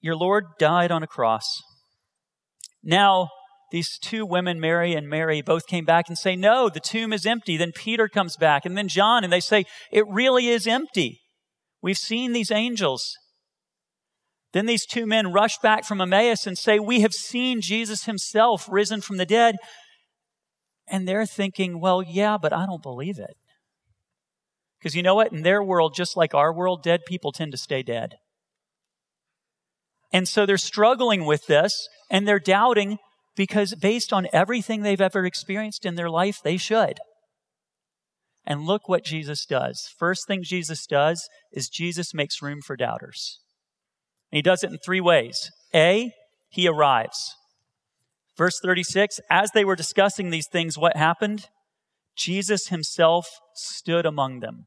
Your 0.00 0.16
Lord 0.16 0.44
died 0.58 0.90
on 0.90 1.04
a 1.04 1.06
cross. 1.06 1.62
Now, 2.82 3.28
these 3.70 3.98
two 3.98 4.26
women, 4.26 4.60
Mary 4.60 4.94
and 4.94 5.08
Mary, 5.08 5.42
both 5.42 5.66
came 5.66 5.84
back 5.84 6.06
and 6.08 6.18
say, 6.18 6.36
No, 6.36 6.68
the 6.68 6.80
tomb 6.80 7.12
is 7.12 7.26
empty. 7.26 7.56
Then 7.56 7.72
Peter 7.72 8.08
comes 8.08 8.36
back, 8.36 8.64
and 8.64 8.76
then 8.76 8.88
John, 8.88 9.24
and 9.24 9.32
they 9.32 9.40
say, 9.40 9.64
It 9.90 10.04
really 10.08 10.48
is 10.48 10.66
empty. 10.66 11.20
We've 11.82 11.96
seen 11.96 12.32
these 12.32 12.50
angels. 12.50 13.16
Then 14.52 14.66
these 14.66 14.86
two 14.86 15.06
men 15.06 15.32
rush 15.32 15.58
back 15.58 15.84
from 15.84 16.00
Emmaus 16.00 16.46
and 16.46 16.56
say, 16.56 16.78
We 16.78 17.00
have 17.00 17.12
seen 17.12 17.60
Jesus 17.60 18.04
himself 18.04 18.66
risen 18.70 19.00
from 19.00 19.16
the 19.16 19.26
dead. 19.26 19.56
And 20.88 21.06
they're 21.06 21.26
thinking, 21.26 21.80
Well, 21.80 22.02
yeah, 22.02 22.38
but 22.40 22.52
I 22.52 22.66
don't 22.66 22.82
believe 22.82 23.18
it. 23.18 23.36
Because 24.78 24.94
you 24.94 25.02
know 25.02 25.14
what? 25.14 25.32
In 25.32 25.42
their 25.42 25.62
world, 25.62 25.94
just 25.94 26.16
like 26.16 26.34
our 26.34 26.52
world, 26.52 26.82
dead 26.82 27.04
people 27.06 27.32
tend 27.32 27.52
to 27.52 27.58
stay 27.58 27.82
dead. 27.82 28.16
And 30.12 30.28
so 30.28 30.46
they're 30.46 30.58
struggling 30.58 31.24
with 31.24 31.46
this 31.46 31.88
and 32.08 32.26
they're 32.26 32.38
doubting 32.38 32.98
because 33.36 33.74
based 33.74 34.12
on 34.12 34.28
everything 34.32 34.82
they've 34.82 35.00
ever 35.00 35.26
experienced 35.26 35.84
in 35.84 35.94
their 35.94 36.08
life, 36.08 36.40
they 36.42 36.56
should. 36.56 36.98
And 38.46 38.64
look 38.64 38.88
what 38.88 39.04
Jesus 39.04 39.44
does. 39.44 39.92
First 39.98 40.26
thing 40.26 40.42
Jesus 40.42 40.86
does 40.86 41.28
is 41.52 41.68
Jesus 41.68 42.14
makes 42.14 42.40
room 42.40 42.60
for 42.62 42.76
doubters. 42.76 43.40
And 44.30 44.38
he 44.38 44.42
does 44.42 44.62
it 44.64 44.70
in 44.70 44.78
three 44.78 45.00
ways. 45.00 45.50
A, 45.74 46.12
he 46.48 46.68
arrives. 46.68 47.34
Verse 48.36 48.58
36 48.62 49.20
As 49.30 49.50
they 49.52 49.64
were 49.64 49.76
discussing 49.76 50.30
these 50.30 50.48
things, 50.48 50.76
what 50.78 50.96
happened? 50.96 51.46
Jesus 52.16 52.68
himself 52.68 53.28
stood 53.54 54.06
among 54.06 54.40
them. 54.40 54.66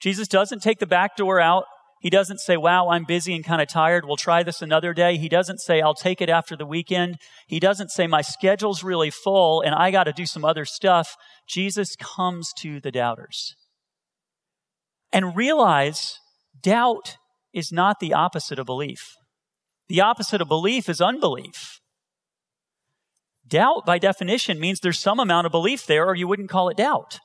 Jesus 0.00 0.28
doesn't 0.28 0.62
take 0.62 0.78
the 0.78 0.86
back 0.86 1.16
door 1.16 1.40
out. 1.40 1.64
He 2.00 2.08
doesn't 2.08 2.40
say, 2.40 2.56
Wow, 2.56 2.88
I'm 2.88 3.04
busy 3.04 3.34
and 3.34 3.44
kind 3.44 3.60
of 3.60 3.68
tired. 3.68 4.06
We'll 4.06 4.16
try 4.16 4.42
this 4.42 4.62
another 4.62 4.94
day. 4.94 5.18
He 5.18 5.28
doesn't 5.28 5.60
say, 5.60 5.82
I'll 5.82 5.94
take 5.94 6.22
it 6.22 6.30
after 6.30 6.56
the 6.56 6.66
weekend. 6.66 7.16
He 7.46 7.60
doesn't 7.60 7.90
say, 7.90 8.06
My 8.06 8.22
schedule's 8.22 8.82
really 8.82 9.10
full 9.10 9.60
and 9.60 9.74
I 9.74 9.90
got 9.90 10.04
to 10.04 10.12
do 10.12 10.24
some 10.24 10.44
other 10.44 10.64
stuff. 10.64 11.16
Jesus 11.46 11.96
comes 11.96 12.52
to 12.60 12.80
the 12.80 12.90
doubters. 12.90 13.54
And 15.12 15.36
realize 15.36 16.18
doubt 16.62 17.16
is 17.52 17.72
not 17.72 18.00
the 18.00 18.12
opposite 18.12 18.58
of 18.58 18.66
belief. 18.66 19.16
The 19.88 20.00
opposite 20.00 20.40
of 20.40 20.48
belief 20.48 20.88
is 20.88 21.00
unbelief. 21.00 21.80
Doubt, 23.46 23.84
by 23.84 23.98
definition, 23.98 24.60
means 24.60 24.78
there's 24.78 25.00
some 25.00 25.18
amount 25.18 25.46
of 25.46 25.52
belief 25.52 25.86
there, 25.86 26.06
or 26.06 26.14
you 26.14 26.28
wouldn't 26.28 26.50
call 26.50 26.68
it 26.68 26.76
doubt. 26.76 27.18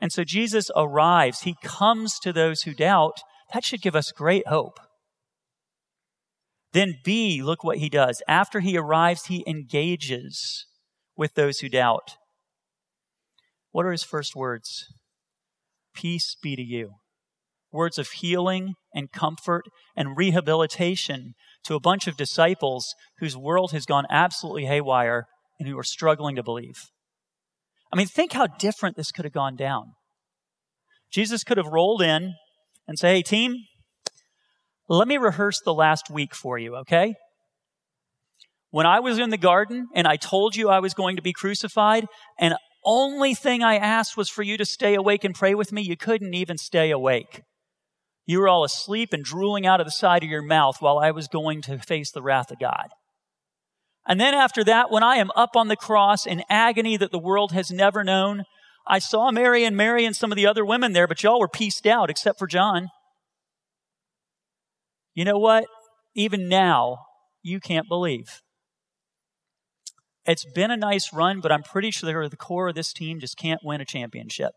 And 0.00 0.12
so 0.12 0.24
Jesus 0.24 0.70
arrives. 0.76 1.42
He 1.42 1.56
comes 1.62 2.18
to 2.20 2.32
those 2.32 2.62
who 2.62 2.74
doubt. 2.74 3.20
That 3.52 3.64
should 3.64 3.82
give 3.82 3.96
us 3.96 4.10
great 4.12 4.46
hope. 4.48 4.80
Then, 6.72 6.98
B, 7.04 7.42
look 7.42 7.64
what 7.64 7.78
he 7.78 7.88
does. 7.88 8.22
After 8.28 8.60
he 8.60 8.76
arrives, 8.76 9.26
he 9.26 9.44
engages 9.46 10.66
with 11.16 11.34
those 11.34 11.60
who 11.60 11.68
doubt. 11.68 12.16
What 13.70 13.86
are 13.86 13.92
his 13.92 14.04
first 14.04 14.36
words? 14.36 14.86
Peace 15.94 16.36
be 16.40 16.56
to 16.56 16.62
you. 16.62 16.94
Words 17.70 17.98
of 17.98 18.08
healing 18.08 18.74
and 18.94 19.12
comfort 19.12 19.64
and 19.96 20.16
rehabilitation 20.16 21.34
to 21.64 21.74
a 21.74 21.80
bunch 21.80 22.06
of 22.06 22.16
disciples 22.16 22.94
whose 23.18 23.36
world 23.36 23.72
has 23.72 23.84
gone 23.84 24.06
absolutely 24.08 24.64
haywire 24.64 25.26
and 25.58 25.68
who 25.68 25.78
are 25.78 25.84
struggling 25.84 26.36
to 26.36 26.42
believe. 26.42 26.76
I 27.92 27.96
mean, 27.96 28.06
think 28.06 28.32
how 28.32 28.46
different 28.46 28.96
this 28.96 29.10
could 29.10 29.24
have 29.24 29.34
gone 29.34 29.56
down. 29.56 29.92
Jesus 31.10 31.44
could 31.44 31.56
have 31.56 31.66
rolled 31.66 32.02
in 32.02 32.34
and 32.86 32.98
say, 32.98 33.16
Hey, 33.16 33.22
team, 33.22 33.56
let 34.88 35.08
me 35.08 35.16
rehearse 35.16 35.60
the 35.60 35.74
last 35.74 36.10
week 36.10 36.34
for 36.34 36.58
you, 36.58 36.76
okay? 36.76 37.14
When 38.70 38.86
I 38.86 39.00
was 39.00 39.18
in 39.18 39.30
the 39.30 39.38
garden 39.38 39.88
and 39.94 40.06
I 40.06 40.16
told 40.16 40.56
you 40.56 40.68
I 40.68 40.80
was 40.80 40.94
going 40.94 41.16
to 41.16 41.22
be 41.22 41.32
crucified, 41.32 42.06
and 42.38 42.54
only 42.84 43.34
thing 43.34 43.62
I 43.62 43.76
asked 43.76 44.16
was 44.16 44.28
for 44.28 44.42
you 44.42 44.56
to 44.56 44.64
stay 44.64 44.94
awake 44.94 45.24
and 45.24 45.34
pray 45.34 45.54
with 45.54 45.72
me, 45.72 45.82
you 45.82 45.96
couldn't 45.96 46.34
even 46.34 46.58
stay 46.58 46.90
awake. 46.90 47.42
You 48.28 48.40
were 48.40 48.48
all 48.48 48.62
asleep 48.62 49.14
and 49.14 49.24
drooling 49.24 49.66
out 49.66 49.80
of 49.80 49.86
the 49.86 49.90
side 49.90 50.22
of 50.22 50.28
your 50.28 50.42
mouth 50.42 50.76
while 50.80 50.98
I 50.98 51.12
was 51.12 51.28
going 51.28 51.62
to 51.62 51.78
face 51.78 52.10
the 52.10 52.20
wrath 52.20 52.50
of 52.50 52.60
God. 52.60 52.88
And 54.06 54.20
then 54.20 54.34
after 54.34 54.62
that, 54.64 54.90
when 54.90 55.02
I 55.02 55.16
am 55.16 55.30
up 55.34 55.56
on 55.56 55.68
the 55.68 55.76
cross 55.76 56.26
in 56.26 56.42
agony 56.50 56.98
that 56.98 57.10
the 57.10 57.18
world 57.18 57.52
has 57.52 57.70
never 57.70 58.04
known, 58.04 58.44
I 58.86 58.98
saw 58.98 59.30
Mary 59.30 59.64
and 59.64 59.78
Mary 59.78 60.04
and 60.04 60.14
some 60.14 60.30
of 60.30 60.36
the 60.36 60.46
other 60.46 60.62
women 60.62 60.92
there, 60.92 61.08
but 61.08 61.22
y'all 61.22 61.40
were 61.40 61.48
pieced 61.48 61.86
out 61.86 62.10
except 62.10 62.38
for 62.38 62.46
John. 62.46 62.88
You 65.14 65.24
know 65.24 65.38
what? 65.38 65.64
Even 66.14 66.50
now, 66.50 66.98
you 67.42 67.60
can't 67.60 67.88
believe. 67.88 68.42
It's 70.26 70.44
been 70.54 70.70
a 70.70 70.76
nice 70.76 71.14
run, 71.14 71.40
but 71.40 71.50
I'm 71.50 71.62
pretty 71.62 71.90
sure 71.90 72.28
the 72.28 72.36
core 72.36 72.68
of 72.68 72.74
this 72.74 72.92
team 72.92 73.20
just 73.20 73.38
can't 73.38 73.64
win 73.64 73.80
a 73.80 73.86
championship. 73.86 74.52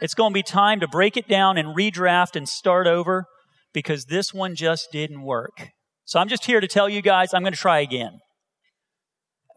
It's 0.00 0.14
going 0.14 0.32
to 0.32 0.34
be 0.34 0.42
time 0.42 0.80
to 0.80 0.88
break 0.88 1.16
it 1.16 1.28
down 1.28 1.56
and 1.56 1.76
redraft 1.76 2.36
and 2.36 2.48
start 2.48 2.86
over 2.86 3.26
because 3.72 4.06
this 4.06 4.32
one 4.32 4.54
just 4.54 4.92
didn't 4.92 5.22
work. 5.22 5.70
So 6.04 6.20
I'm 6.20 6.28
just 6.28 6.44
here 6.44 6.60
to 6.60 6.68
tell 6.68 6.88
you 6.88 7.02
guys 7.02 7.32
I'm 7.32 7.42
going 7.42 7.52
to 7.52 7.58
try 7.58 7.80
again. 7.80 8.20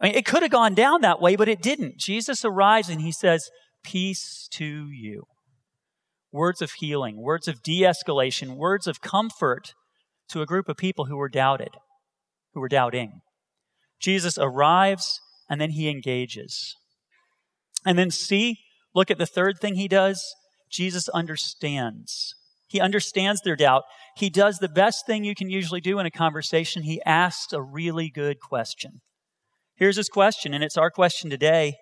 I 0.00 0.06
mean, 0.06 0.14
it 0.14 0.24
could 0.24 0.42
have 0.42 0.50
gone 0.50 0.74
down 0.74 1.02
that 1.02 1.20
way, 1.20 1.36
but 1.36 1.48
it 1.48 1.60
didn't. 1.60 1.98
Jesus 1.98 2.44
arrives 2.44 2.88
and 2.88 3.02
he 3.02 3.12
says, 3.12 3.50
Peace 3.84 4.48
to 4.52 4.88
you. 4.90 5.24
Words 6.32 6.62
of 6.62 6.72
healing, 6.72 7.20
words 7.20 7.48
of 7.48 7.62
de 7.62 7.82
escalation, 7.82 8.56
words 8.56 8.86
of 8.86 9.00
comfort 9.00 9.74
to 10.28 10.42
a 10.42 10.46
group 10.46 10.68
of 10.68 10.76
people 10.76 11.06
who 11.06 11.16
were 11.16 11.28
doubted, 11.28 11.70
who 12.54 12.60
were 12.60 12.68
doubting. 12.68 13.20
Jesus 14.00 14.38
arrives 14.38 15.20
and 15.48 15.60
then 15.60 15.70
he 15.70 15.88
engages. 15.88 16.76
And 17.84 17.98
then 17.98 18.10
see, 18.10 18.58
look 18.94 19.10
at 19.10 19.18
the 19.18 19.26
third 19.26 19.58
thing 19.60 19.74
he 19.74 19.88
does. 19.88 20.34
Jesus 20.70 21.08
understands. 21.08 22.34
He 22.68 22.80
understands 22.80 23.40
their 23.40 23.56
doubt. 23.56 23.82
He 24.16 24.30
does 24.30 24.58
the 24.58 24.68
best 24.68 25.04
thing 25.06 25.24
you 25.24 25.34
can 25.34 25.50
usually 25.50 25.80
do 25.80 25.98
in 25.98 26.06
a 26.06 26.10
conversation. 26.10 26.84
He 26.84 27.02
asks 27.04 27.52
a 27.52 27.60
really 27.60 28.10
good 28.10 28.38
question. 28.40 29.00
Here's 29.74 29.96
his 29.96 30.08
question, 30.08 30.54
and 30.54 30.62
it's 30.62 30.76
our 30.76 30.90
question 30.90 31.30
today 31.30 31.74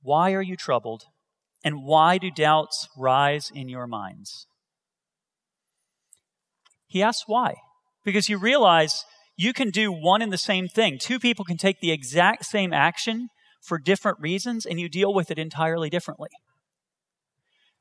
Why 0.00 0.32
are 0.32 0.42
you 0.42 0.56
troubled? 0.56 1.04
And 1.64 1.82
why 1.82 2.18
do 2.18 2.30
doubts 2.30 2.88
rise 2.96 3.50
in 3.52 3.68
your 3.68 3.88
minds? 3.88 4.46
He 6.86 7.02
asks 7.02 7.24
why. 7.26 7.56
Because 8.04 8.28
you 8.28 8.38
realize 8.38 9.04
you 9.36 9.52
can 9.52 9.70
do 9.70 9.90
one 9.90 10.22
and 10.22 10.32
the 10.32 10.38
same 10.38 10.68
thing. 10.68 10.98
Two 11.00 11.18
people 11.18 11.44
can 11.44 11.56
take 11.56 11.80
the 11.80 11.90
exact 11.90 12.44
same 12.44 12.72
action 12.72 13.28
for 13.60 13.78
different 13.78 14.18
reasons, 14.20 14.66
and 14.66 14.80
you 14.80 14.88
deal 14.88 15.12
with 15.12 15.30
it 15.30 15.38
entirely 15.38 15.90
differently. 15.90 16.28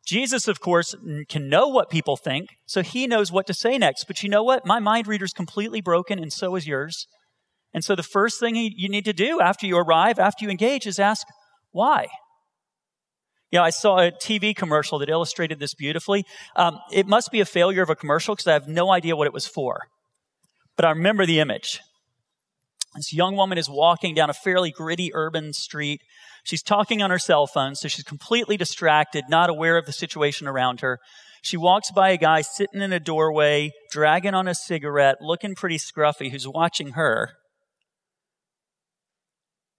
Jesus, 0.06 0.48
of 0.48 0.62
course, 0.62 0.96
can 1.28 1.50
know 1.50 1.68
what 1.68 1.90
people 1.90 2.16
think, 2.16 2.48
so 2.66 2.82
he 2.82 3.08
knows 3.08 3.32
what 3.32 3.46
to 3.48 3.54
say 3.54 3.78
next. 3.78 4.06
But 4.06 4.24
you 4.24 4.30
know 4.30 4.44
what? 4.44 4.66
My 4.66 4.80
mind 4.80 5.06
reader 5.06 5.26
is 5.26 5.34
completely 5.34 5.82
broken, 5.82 6.18
and 6.18 6.32
so 6.32 6.56
is 6.56 6.66
yours. 6.66 7.08
And 7.74 7.84
so 7.84 7.94
the 7.94 8.04
first 8.04 8.40
thing 8.40 8.56
you 8.56 8.88
need 8.88 9.06
to 9.06 9.14
do 9.14 9.42
after 9.42 9.68
you 9.68 9.78
arrive, 9.78 10.18
after 10.18 10.46
you 10.46 10.50
engage, 10.50 10.88
is 10.88 10.98
ask, 10.98 11.28
why? 11.72 12.08
You 13.52 13.60
know, 13.60 13.64
I 13.64 13.70
saw 13.70 14.00
a 14.00 14.12
TV 14.12 14.56
commercial 14.56 15.00
that 15.00 15.10
illustrated 15.10 15.60
this 15.60 15.74
beautifully. 15.74 16.26
Um, 16.56 16.80
it 16.92 17.06
must 17.06 17.32
be 17.32 17.40
a 17.40 17.46
failure 17.46 17.82
of 17.82 17.90
a 17.90 17.96
commercial 17.96 18.36
because 18.36 18.48
I 18.48 18.54
have 18.54 18.68
no 18.68 18.92
idea 18.92 19.16
what 19.16 19.28
it 19.28 19.34
was 19.34 19.46
for. 19.46 19.88
But 20.76 20.86
I 20.86 20.90
remember 20.90 21.26
the 21.26 21.40
image. 21.40 21.82
This 22.96 23.14
young 23.14 23.36
woman 23.36 23.58
is 23.58 23.70
walking 23.70 24.16
down 24.16 24.30
a 24.30 24.34
fairly 24.34 24.72
gritty 24.72 25.12
urban 25.14 25.54
street. 25.54 26.02
She's 26.44 26.64
talking 26.64 27.02
on 27.02 27.12
her 27.12 27.20
cell 27.20 27.46
phone, 27.46 27.76
so 27.76 27.88
she's 27.88 28.06
completely 28.06 28.58
distracted, 28.58 29.26
not 29.30 29.50
aware 29.50 29.78
of 29.78 29.86
the 29.86 29.92
situation 29.92 30.48
around 30.48 30.80
her. 30.80 31.00
She 31.44 31.58
walks 31.58 31.92
by 31.92 32.10
a 32.10 32.18
guy 32.18 32.42
sitting 32.42 32.82
in 32.82 32.92
a 32.92 33.00
doorway, 33.00 33.72
dragging 33.92 34.34
on 34.34 34.48
a 34.48 34.56
cigarette, 34.56 35.18
looking 35.22 35.56
pretty 35.56 35.78
scruffy, 35.78 36.32
who's 36.32 36.48
watching 36.48 36.92
her. 36.92 37.34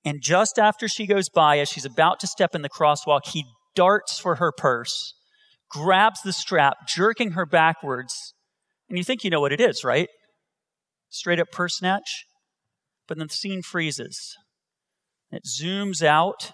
And 0.05 0.23
just 0.23 0.59
after 0.59 0.89
she 0.89 1.07
goes 1.07 1.29
by, 1.29 1.59
as 1.59 1.69
she's 1.69 1.85
about 1.85 2.21
to 2.21 2.27
step 2.27 2.55
in 2.55 2.63
the 2.63 2.71
crosswalk, 2.71 3.27
he 3.27 3.45
darts 3.75 4.19
for 4.19 4.37
her 4.37 4.53
purse, 4.53 5.15
grabs 5.71 6.23
the 6.23 6.33
strap, 6.33 6.87
jerking 6.87 7.33
her 7.33 7.45
backwards. 7.45 8.35
And 8.89 8.97
you 8.97 9.05
think 9.05 9.25
you 9.25 9.31
know 9.31 9.41
what 9.41 9.53
it 9.53 9.61
is, 9.61 9.85
right? 9.85 10.09
Straight 11.11 11.41
up 11.41 11.51
purse 11.51 11.77
snatch. 11.79 12.25
But 13.09 13.19
then 13.19 13.27
the 13.27 13.35
scene 13.35 13.63
freezes. 13.63 14.37
It 15.33 15.45
zooms 15.45 16.03
out, 16.03 16.53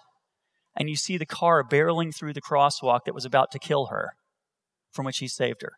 and 0.76 0.88
you 0.88 0.96
see 0.96 1.18
the 1.18 1.26
car 1.26 1.62
barreling 1.62 2.14
through 2.14 2.32
the 2.32 2.40
crosswalk 2.40 3.00
that 3.04 3.14
was 3.14 3.24
about 3.24 3.50
to 3.50 3.58
kill 3.58 3.86
her, 3.86 4.12
from 4.92 5.04
which 5.04 5.18
he 5.18 5.28
saved 5.28 5.62
her. 5.62 5.72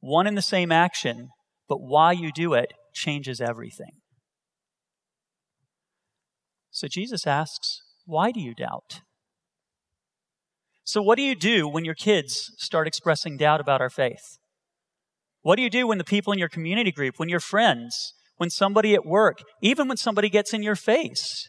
One 0.00 0.26
and 0.26 0.36
the 0.36 0.42
same 0.42 0.70
action, 0.70 1.30
but 1.68 1.80
why 1.80 2.12
you 2.12 2.30
do 2.32 2.54
it 2.54 2.72
changes 2.92 3.40
everything. 3.40 3.92
So 6.70 6.88
Jesus 6.88 7.26
asks, 7.26 7.82
Why 8.04 8.30
do 8.30 8.40
you 8.40 8.54
doubt? 8.54 9.00
So, 10.84 11.02
what 11.02 11.16
do 11.16 11.22
you 11.22 11.34
do 11.34 11.68
when 11.68 11.84
your 11.84 11.94
kids 11.94 12.50
start 12.56 12.86
expressing 12.86 13.36
doubt 13.36 13.60
about 13.60 13.80
our 13.80 13.90
faith? 13.90 14.38
What 15.42 15.56
do 15.56 15.62
you 15.62 15.70
do 15.70 15.86
when 15.86 15.98
the 15.98 16.04
people 16.04 16.32
in 16.32 16.38
your 16.38 16.48
community 16.48 16.90
group, 16.90 17.18
when 17.18 17.28
your 17.28 17.40
friends, 17.40 18.14
when 18.38 18.50
somebody 18.50 18.94
at 18.94 19.04
work, 19.04 19.42
even 19.60 19.86
when 19.86 19.96
somebody 19.96 20.30
gets 20.30 20.54
in 20.54 20.62
your 20.62 20.76
face? 20.76 21.48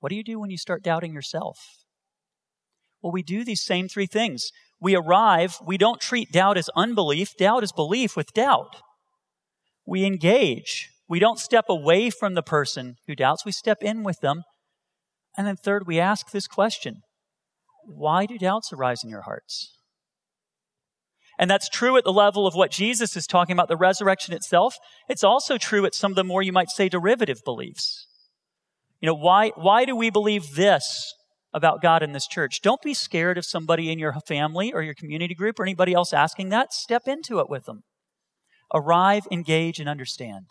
What 0.00 0.10
do 0.10 0.16
you 0.16 0.24
do 0.24 0.38
when 0.38 0.50
you 0.50 0.58
start 0.58 0.82
doubting 0.82 1.14
yourself? 1.14 1.58
Well, 3.02 3.12
we 3.12 3.22
do 3.22 3.44
these 3.44 3.62
same 3.62 3.88
three 3.88 4.06
things. 4.06 4.50
We 4.80 4.94
arrive, 4.94 5.58
we 5.64 5.78
don't 5.78 6.00
treat 6.00 6.32
doubt 6.32 6.56
as 6.56 6.70
unbelief, 6.76 7.36
doubt 7.36 7.62
is 7.62 7.72
belief 7.72 8.16
with 8.16 8.32
doubt. 8.32 8.76
We 9.86 10.04
engage, 10.04 10.90
we 11.08 11.18
don't 11.18 11.38
step 11.38 11.66
away 11.68 12.10
from 12.10 12.34
the 12.34 12.42
person 12.42 12.96
who 13.06 13.14
doubts, 13.14 13.44
we 13.44 13.52
step 13.52 13.82
in 13.82 14.02
with 14.02 14.20
them. 14.20 14.42
And 15.36 15.46
then, 15.46 15.56
third, 15.56 15.86
we 15.86 16.00
ask 16.00 16.30
this 16.30 16.46
question 16.46 17.02
Why 17.84 18.26
do 18.26 18.38
doubts 18.38 18.72
arise 18.72 19.04
in 19.04 19.10
your 19.10 19.22
hearts? 19.22 19.76
And 21.40 21.50
that's 21.50 21.70
true 21.70 21.96
at 21.96 22.04
the 22.04 22.12
level 22.12 22.46
of 22.46 22.54
what 22.54 22.70
Jesus 22.70 23.16
is 23.16 23.26
talking 23.26 23.54
about, 23.54 23.68
the 23.68 23.76
resurrection 23.76 24.34
itself. 24.34 24.76
It's 25.08 25.24
also 25.24 25.56
true 25.56 25.86
at 25.86 25.94
some 25.94 26.12
of 26.12 26.16
the 26.16 26.22
more, 26.22 26.42
you 26.42 26.52
might 26.52 26.68
say, 26.68 26.90
derivative 26.90 27.40
beliefs. 27.46 28.06
You 29.00 29.06
know, 29.06 29.14
why, 29.14 29.52
why 29.54 29.86
do 29.86 29.96
we 29.96 30.10
believe 30.10 30.54
this 30.54 31.14
about 31.54 31.80
God 31.80 32.02
in 32.02 32.12
this 32.12 32.26
church? 32.26 32.60
Don't 32.60 32.82
be 32.82 32.92
scared 32.92 33.38
of 33.38 33.46
somebody 33.46 33.90
in 33.90 33.98
your 33.98 34.12
family 34.28 34.70
or 34.70 34.82
your 34.82 34.92
community 34.92 35.34
group 35.34 35.58
or 35.58 35.62
anybody 35.62 35.94
else 35.94 36.12
asking 36.12 36.50
that. 36.50 36.74
Step 36.74 37.08
into 37.08 37.40
it 37.40 37.48
with 37.48 37.64
them. 37.64 37.84
Arrive, 38.74 39.26
engage, 39.32 39.80
and 39.80 39.88
understand. 39.88 40.50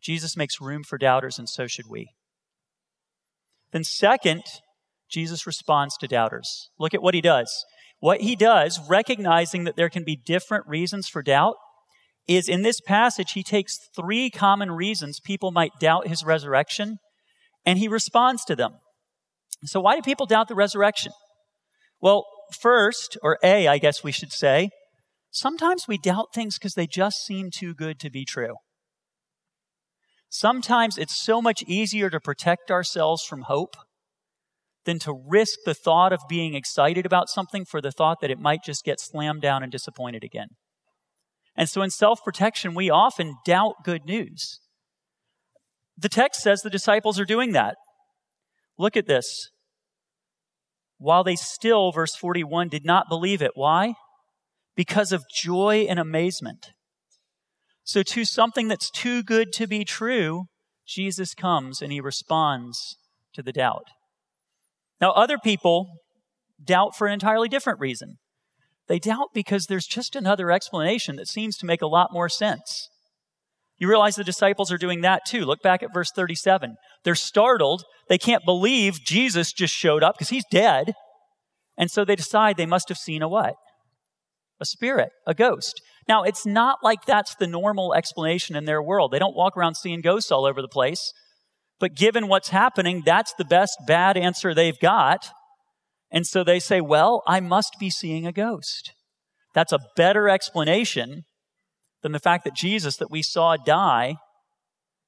Jesus 0.00 0.38
makes 0.38 0.58
room 0.58 0.84
for 0.84 0.96
doubters, 0.96 1.38
and 1.38 1.50
so 1.50 1.66
should 1.66 1.86
we. 1.86 2.08
Then, 3.72 3.84
second, 3.84 4.44
Jesus 5.10 5.46
responds 5.46 5.98
to 5.98 6.08
doubters. 6.08 6.70
Look 6.78 6.94
at 6.94 7.02
what 7.02 7.12
he 7.12 7.20
does. 7.20 7.66
What 8.00 8.20
he 8.20 8.36
does, 8.36 8.80
recognizing 8.88 9.64
that 9.64 9.76
there 9.76 9.88
can 9.88 10.04
be 10.04 10.16
different 10.16 10.66
reasons 10.66 11.08
for 11.08 11.22
doubt, 11.22 11.56
is 12.26 12.48
in 12.48 12.62
this 12.62 12.80
passage, 12.80 13.32
he 13.32 13.42
takes 13.42 13.78
three 13.94 14.30
common 14.30 14.72
reasons 14.72 15.20
people 15.20 15.50
might 15.50 15.78
doubt 15.78 16.08
his 16.08 16.24
resurrection, 16.24 16.98
and 17.66 17.78
he 17.78 17.88
responds 17.88 18.44
to 18.46 18.56
them. 18.56 18.72
So, 19.64 19.80
why 19.80 19.96
do 19.96 20.02
people 20.02 20.26
doubt 20.26 20.48
the 20.48 20.54
resurrection? 20.54 21.12
Well, 22.00 22.24
first, 22.60 23.16
or 23.22 23.38
A, 23.42 23.68
I 23.68 23.78
guess 23.78 24.02
we 24.02 24.12
should 24.12 24.32
say, 24.32 24.70
sometimes 25.30 25.86
we 25.88 25.98
doubt 25.98 26.34
things 26.34 26.58
because 26.58 26.74
they 26.74 26.86
just 26.86 27.24
seem 27.24 27.50
too 27.50 27.74
good 27.74 27.98
to 28.00 28.10
be 28.10 28.24
true. 28.24 28.56
Sometimes 30.28 30.98
it's 30.98 31.16
so 31.16 31.40
much 31.40 31.62
easier 31.62 32.10
to 32.10 32.20
protect 32.20 32.70
ourselves 32.70 33.24
from 33.24 33.42
hope 33.42 33.76
than 34.84 34.98
to 35.00 35.12
risk 35.26 35.58
the 35.64 35.74
thought 35.74 36.12
of 36.12 36.20
being 36.28 36.54
excited 36.54 37.06
about 37.06 37.28
something 37.28 37.64
for 37.64 37.80
the 37.80 37.92
thought 37.92 38.20
that 38.20 38.30
it 38.30 38.38
might 38.38 38.62
just 38.62 38.84
get 38.84 39.00
slammed 39.00 39.42
down 39.42 39.62
and 39.62 39.72
disappointed 39.72 40.22
again. 40.24 40.48
And 41.56 41.68
so 41.68 41.82
in 41.82 41.90
self 41.90 42.22
protection, 42.24 42.74
we 42.74 42.90
often 42.90 43.36
doubt 43.44 43.84
good 43.84 44.04
news. 44.04 44.60
The 45.96 46.08
text 46.08 46.42
says 46.42 46.62
the 46.62 46.70
disciples 46.70 47.20
are 47.20 47.24
doing 47.24 47.52
that. 47.52 47.76
Look 48.78 48.96
at 48.96 49.06
this. 49.06 49.50
While 50.98 51.24
they 51.24 51.36
still, 51.36 51.92
verse 51.92 52.16
41, 52.16 52.68
did 52.68 52.84
not 52.84 53.08
believe 53.08 53.42
it. 53.42 53.52
Why? 53.54 53.94
Because 54.76 55.12
of 55.12 55.24
joy 55.32 55.86
and 55.88 55.98
amazement. 55.98 56.72
So, 57.84 58.02
to 58.02 58.24
something 58.24 58.68
that's 58.68 58.90
too 58.90 59.22
good 59.22 59.52
to 59.52 59.66
be 59.66 59.84
true, 59.84 60.46
Jesus 60.86 61.34
comes 61.34 61.82
and 61.82 61.92
he 61.92 62.00
responds 62.00 62.96
to 63.34 63.42
the 63.42 63.52
doubt. 63.52 63.84
Now, 65.00 65.10
other 65.12 65.38
people 65.38 65.88
doubt 66.62 66.96
for 66.96 67.06
an 67.06 67.12
entirely 67.12 67.48
different 67.48 67.80
reason. 67.80 68.16
They 68.86 68.98
doubt 68.98 69.28
because 69.32 69.66
there's 69.66 69.86
just 69.86 70.14
another 70.14 70.50
explanation 70.50 71.16
that 71.16 71.28
seems 71.28 71.56
to 71.58 71.66
make 71.66 71.82
a 71.82 71.86
lot 71.86 72.12
more 72.12 72.28
sense. 72.28 72.88
You 73.78 73.88
realize 73.88 74.16
the 74.16 74.24
disciples 74.24 74.70
are 74.70 74.78
doing 74.78 75.00
that 75.00 75.22
too. 75.26 75.44
Look 75.44 75.62
back 75.62 75.82
at 75.82 75.92
verse 75.92 76.10
37. 76.14 76.76
They're 77.02 77.14
startled. 77.14 77.84
They 78.08 78.18
can't 78.18 78.44
believe 78.44 79.04
Jesus 79.04 79.52
just 79.52 79.74
showed 79.74 80.02
up 80.02 80.14
because 80.14 80.28
he's 80.28 80.44
dead. 80.50 80.94
And 81.76 81.90
so 81.90 82.04
they 82.04 82.14
decide 82.14 82.56
they 82.56 82.66
must 82.66 82.88
have 82.88 82.98
seen 82.98 83.22
a 83.22 83.28
what? 83.28 83.54
A 84.60 84.64
spirit, 84.64 85.10
a 85.26 85.34
ghost. 85.34 85.80
Now, 86.06 86.22
it's 86.22 86.46
not 86.46 86.78
like 86.82 87.04
that's 87.04 87.34
the 87.34 87.46
normal 87.46 87.94
explanation 87.94 88.54
in 88.54 88.66
their 88.66 88.82
world. 88.82 89.10
They 89.10 89.18
don't 89.18 89.36
walk 89.36 89.56
around 89.56 89.74
seeing 89.74 90.00
ghosts 90.00 90.30
all 90.30 90.44
over 90.44 90.62
the 90.62 90.68
place. 90.68 91.12
But 91.84 91.96
given 91.96 92.28
what's 92.28 92.48
happening, 92.48 93.02
that's 93.04 93.34
the 93.34 93.44
best 93.44 93.76
bad 93.86 94.16
answer 94.16 94.54
they've 94.54 94.80
got. 94.80 95.28
And 96.10 96.26
so 96.26 96.42
they 96.42 96.58
say, 96.58 96.80
well, 96.80 97.22
I 97.26 97.40
must 97.40 97.76
be 97.78 97.90
seeing 97.90 98.26
a 98.26 98.32
ghost. 98.32 98.94
That's 99.52 99.70
a 99.70 99.80
better 99.94 100.26
explanation 100.26 101.24
than 102.02 102.12
the 102.12 102.18
fact 102.18 102.44
that 102.44 102.54
Jesus 102.54 102.96
that 102.96 103.10
we 103.10 103.20
saw 103.20 103.58
die 103.58 104.16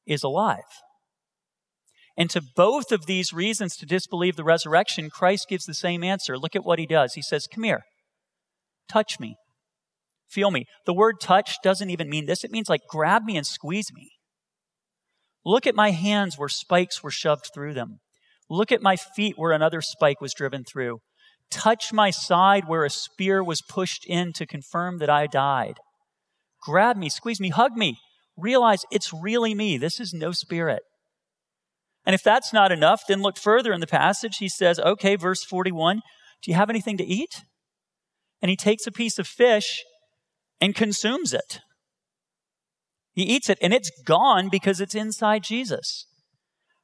is 0.06 0.22
alive. 0.22 0.68
And 2.14 2.28
to 2.28 2.42
both 2.54 2.92
of 2.92 3.06
these 3.06 3.32
reasons 3.32 3.74
to 3.76 3.86
disbelieve 3.86 4.36
the 4.36 4.44
resurrection, 4.44 5.08
Christ 5.08 5.46
gives 5.48 5.64
the 5.64 5.72
same 5.72 6.04
answer. 6.04 6.36
Look 6.36 6.54
at 6.54 6.66
what 6.66 6.78
he 6.78 6.84
does. 6.84 7.14
He 7.14 7.22
says, 7.22 7.46
Come 7.46 7.64
here, 7.64 7.84
touch 8.86 9.18
me, 9.18 9.36
feel 10.28 10.50
me. 10.50 10.66
The 10.84 10.92
word 10.92 11.20
touch 11.22 11.56
doesn't 11.64 11.88
even 11.88 12.10
mean 12.10 12.26
this, 12.26 12.44
it 12.44 12.50
means 12.50 12.68
like 12.68 12.82
grab 12.86 13.22
me 13.24 13.38
and 13.38 13.46
squeeze 13.46 13.90
me. 13.94 14.10
Look 15.46 15.64
at 15.68 15.76
my 15.76 15.92
hands 15.92 16.36
where 16.36 16.48
spikes 16.48 17.04
were 17.04 17.10
shoved 17.12 17.50
through 17.54 17.74
them. 17.74 18.00
Look 18.50 18.72
at 18.72 18.82
my 18.82 18.96
feet 18.96 19.38
where 19.38 19.52
another 19.52 19.80
spike 19.80 20.20
was 20.20 20.34
driven 20.34 20.64
through. 20.64 20.98
Touch 21.52 21.92
my 21.92 22.10
side 22.10 22.64
where 22.66 22.84
a 22.84 22.90
spear 22.90 23.44
was 23.44 23.62
pushed 23.62 24.04
in 24.04 24.32
to 24.32 24.44
confirm 24.44 24.98
that 24.98 25.08
I 25.08 25.28
died. 25.28 25.76
Grab 26.60 26.96
me, 26.96 27.08
squeeze 27.08 27.38
me, 27.38 27.50
hug 27.50 27.76
me. 27.76 27.96
Realize 28.36 28.84
it's 28.90 29.12
really 29.12 29.54
me. 29.54 29.78
This 29.78 30.00
is 30.00 30.12
no 30.12 30.32
spirit. 30.32 30.82
And 32.04 32.12
if 32.12 32.24
that's 32.24 32.52
not 32.52 32.72
enough, 32.72 33.02
then 33.06 33.22
look 33.22 33.38
further 33.38 33.72
in 33.72 33.80
the 33.80 33.86
passage. 33.86 34.38
He 34.38 34.48
says, 34.48 34.80
okay, 34.80 35.14
verse 35.14 35.44
41, 35.44 36.02
do 36.42 36.50
you 36.50 36.56
have 36.56 36.70
anything 36.70 36.96
to 36.96 37.04
eat? 37.04 37.44
And 38.42 38.50
he 38.50 38.56
takes 38.56 38.84
a 38.84 38.92
piece 38.92 39.16
of 39.16 39.28
fish 39.28 39.84
and 40.60 40.74
consumes 40.74 41.32
it. 41.32 41.60
He 43.16 43.22
eats 43.22 43.48
it 43.48 43.56
and 43.62 43.72
it's 43.72 43.90
gone 44.04 44.50
because 44.50 44.78
it's 44.78 44.94
inside 44.94 45.42
Jesus. 45.42 46.06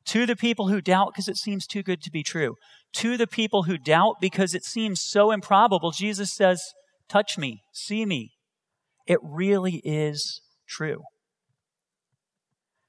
To 0.06 0.24
the 0.24 0.34
people 0.34 0.68
who 0.68 0.80
doubt 0.80 1.12
because 1.12 1.28
it 1.28 1.36
seems 1.36 1.66
too 1.66 1.82
good 1.82 2.00
to 2.02 2.10
be 2.10 2.22
true. 2.22 2.56
To 2.94 3.18
the 3.18 3.26
people 3.26 3.64
who 3.64 3.76
doubt 3.76 4.14
because 4.18 4.54
it 4.54 4.64
seems 4.64 5.02
so 5.02 5.30
improbable, 5.30 5.90
Jesus 5.90 6.32
says, 6.32 6.62
touch 7.06 7.36
me, 7.36 7.60
see 7.72 8.06
me. 8.06 8.30
It 9.06 9.18
really 9.22 9.82
is 9.84 10.40
true. 10.66 11.02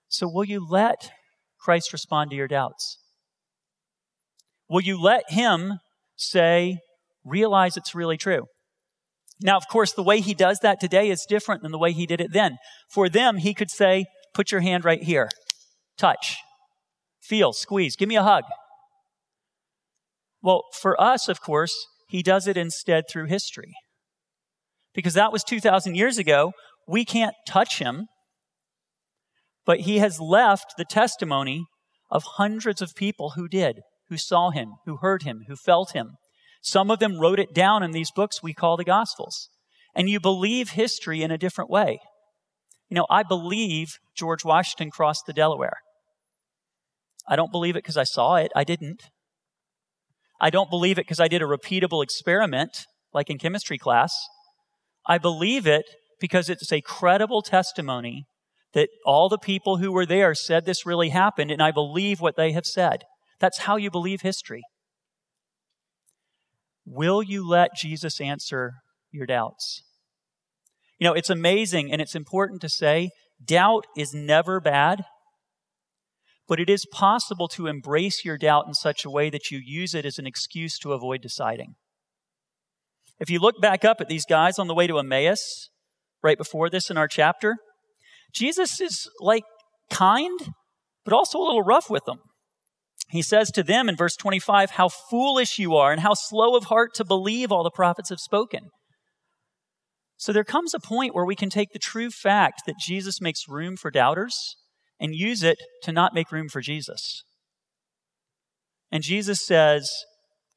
So 0.07 0.29
will 0.31 0.45
you 0.45 0.65
let 0.65 1.11
Christ 1.59 1.91
respond 1.91 2.29
to 2.31 2.37
your 2.37 2.47
doubts? 2.47 2.97
Will 4.69 4.81
you 4.81 4.99
let 5.01 5.23
Him 5.27 5.79
say, 6.15 6.77
realize 7.25 7.75
it's 7.75 7.93
really 7.93 8.17
true? 8.17 8.45
Now, 9.43 9.57
of 9.57 9.67
course, 9.67 9.93
the 9.93 10.03
way 10.03 10.21
He 10.21 10.33
does 10.33 10.59
that 10.59 10.79
today 10.79 11.09
is 11.09 11.25
different 11.27 11.61
than 11.61 11.71
the 11.71 11.77
way 11.77 11.91
He 11.91 12.07
did 12.07 12.21
it 12.21 12.33
then. 12.33 12.57
For 12.89 13.09
them, 13.09 13.37
He 13.37 13.53
could 13.53 13.69
say, 13.69 14.05
put 14.33 14.51
your 14.51 14.61
hand 14.61 14.85
right 14.85 15.03
here, 15.03 15.29
touch, 15.97 16.37
feel, 17.21 17.53
squeeze, 17.53 17.95
give 17.95 18.09
me 18.09 18.15
a 18.15 18.23
hug. 18.23 18.45
Well, 20.41 20.63
for 20.73 20.99
us, 20.99 21.29
of 21.29 21.41
course, 21.41 21.87
He 22.07 22.23
does 22.23 22.47
it 22.47 22.57
instead 22.57 23.03
through 23.09 23.27
history. 23.27 23.73
Because 24.95 25.13
that 25.13 25.31
was 25.31 25.43
2,000 25.43 25.95
years 25.95 26.17
ago. 26.17 26.53
We 26.87 27.03
can't 27.05 27.35
touch 27.47 27.79
Him 27.79 28.07
but 29.65 29.81
he 29.81 29.99
has 29.99 30.19
left 30.19 30.73
the 30.77 30.85
testimony 30.85 31.65
of 32.09 32.23
hundreds 32.35 32.81
of 32.81 32.95
people 32.95 33.31
who 33.35 33.47
did, 33.47 33.81
who 34.09 34.17
saw 34.17 34.51
him, 34.51 34.73
who 34.85 34.97
heard 34.97 35.23
him, 35.23 35.43
who 35.47 35.55
felt 35.55 35.93
him. 35.93 36.15
Some 36.63 36.89
of 36.89 36.99
them 36.99 37.19
wrote 37.19 37.39
it 37.39 37.53
down 37.53 37.83
in 37.83 37.91
these 37.91 38.09
books 38.09 38.41
we 38.41 38.53
call 38.53 38.77
the 38.77 38.85
Gospels. 38.85 39.49
And 39.93 40.09
you 40.09 40.19
believe 40.19 40.69
history 40.69 41.21
in 41.21 41.29
a 41.29 41.37
different 41.37 41.69
way. 41.69 41.99
You 42.89 42.95
know, 42.95 43.05
I 43.09 43.21
believe 43.23 43.99
George 44.15 44.45
Washington 44.45 44.89
crossed 44.89 45.25
the 45.27 45.33
Delaware. 45.33 45.77
I 47.27 47.35
don't 47.35 47.51
believe 47.51 47.75
it 47.75 47.83
because 47.83 47.97
I 47.97 48.05
saw 48.05 48.35
it. 48.35 48.51
I 48.55 48.63
didn't. 48.63 49.03
I 50.39 50.49
don't 50.49 50.69
believe 50.69 50.97
it 50.97 51.05
because 51.05 51.19
I 51.19 51.27
did 51.27 51.41
a 51.41 51.45
repeatable 51.45 52.01
experiment 52.01 52.85
like 53.13 53.29
in 53.29 53.37
chemistry 53.37 53.77
class. 53.77 54.15
I 55.05 55.17
believe 55.17 55.67
it 55.67 55.85
because 56.19 56.49
it's 56.49 56.71
a 56.71 56.81
credible 56.81 57.41
testimony 57.41 58.25
that 58.73 58.89
all 59.05 59.27
the 59.27 59.37
people 59.37 59.77
who 59.77 59.91
were 59.91 60.05
there 60.05 60.33
said 60.33 60.65
this 60.65 60.85
really 60.85 61.09
happened, 61.09 61.51
and 61.51 61.61
I 61.61 61.71
believe 61.71 62.21
what 62.21 62.37
they 62.37 62.53
have 62.53 62.65
said. 62.65 63.03
That's 63.39 63.59
how 63.59 63.75
you 63.75 63.91
believe 63.91 64.21
history. 64.21 64.63
Will 66.85 67.23
you 67.23 67.47
let 67.47 67.75
Jesus 67.75 68.19
answer 68.19 68.73
your 69.11 69.25
doubts? 69.25 69.83
You 70.99 71.07
know, 71.07 71.13
it's 71.13 71.29
amazing 71.29 71.91
and 71.91 72.01
it's 72.01 72.15
important 72.15 72.61
to 72.61 72.69
say 72.69 73.09
doubt 73.43 73.85
is 73.97 74.13
never 74.13 74.59
bad, 74.59 75.05
but 76.47 76.59
it 76.59 76.69
is 76.69 76.85
possible 76.91 77.47
to 77.49 77.67
embrace 77.67 78.23
your 78.23 78.37
doubt 78.37 78.65
in 78.67 78.73
such 78.73 79.05
a 79.05 79.09
way 79.09 79.29
that 79.29 79.49
you 79.49 79.59
use 79.63 79.93
it 79.93 80.05
as 80.05 80.17
an 80.17 80.27
excuse 80.27 80.77
to 80.79 80.93
avoid 80.93 81.21
deciding. 81.21 81.75
If 83.19 83.29
you 83.29 83.39
look 83.39 83.61
back 83.61 83.85
up 83.85 84.01
at 84.01 84.09
these 84.09 84.25
guys 84.25 84.59
on 84.59 84.67
the 84.67 84.75
way 84.75 84.87
to 84.87 84.99
Emmaus, 84.99 85.69
right 86.21 86.37
before 86.37 86.69
this 86.69 86.89
in 86.89 86.97
our 86.97 87.07
chapter, 87.07 87.57
Jesus 88.33 88.81
is 88.81 89.07
like 89.19 89.43
kind, 89.89 90.39
but 91.05 91.13
also 91.13 91.37
a 91.37 91.43
little 91.43 91.61
rough 91.61 91.89
with 91.89 92.05
them. 92.05 92.19
He 93.13 93.21
says 93.21 93.51
to 93.51 93.61
them 93.61 93.87
in 93.87 93.95
verse 93.95 94.15
25, 94.15 94.71
How 94.71 94.89
foolish 94.89 95.59
you 95.59 95.75
are, 95.75 95.91
and 95.91 96.01
how 96.01 96.15
slow 96.15 96.55
of 96.55 96.63
heart 96.63 96.95
to 96.95 97.05
believe 97.05 97.51
all 97.51 97.63
the 97.63 97.69
prophets 97.69 98.09
have 98.09 98.19
spoken. 98.19 98.71
So 100.17 100.33
there 100.33 100.43
comes 100.43 100.73
a 100.73 100.79
point 100.79 101.13
where 101.13 101.23
we 101.23 101.35
can 101.35 101.51
take 101.51 101.73
the 101.73 101.79
true 101.79 102.09
fact 102.09 102.63
that 102.65 102.79
Jesus 102.79 103.21
makes 103.21 103.47
room 103.47 103.77
for 103.77 103.91
doubters 103.91 104.55
and 104.99 105.13
use 105.13 105.43
it 105.43 105.59
to 105.83 105.91
not 105.91 106.15
make 106.15 106.31
room 106.31 106.49
for 106.49 106.59
Jesus. 106.59 107.23
And 108.91 109.03
Jesus 109.03 109.45
says, 109.45 109.91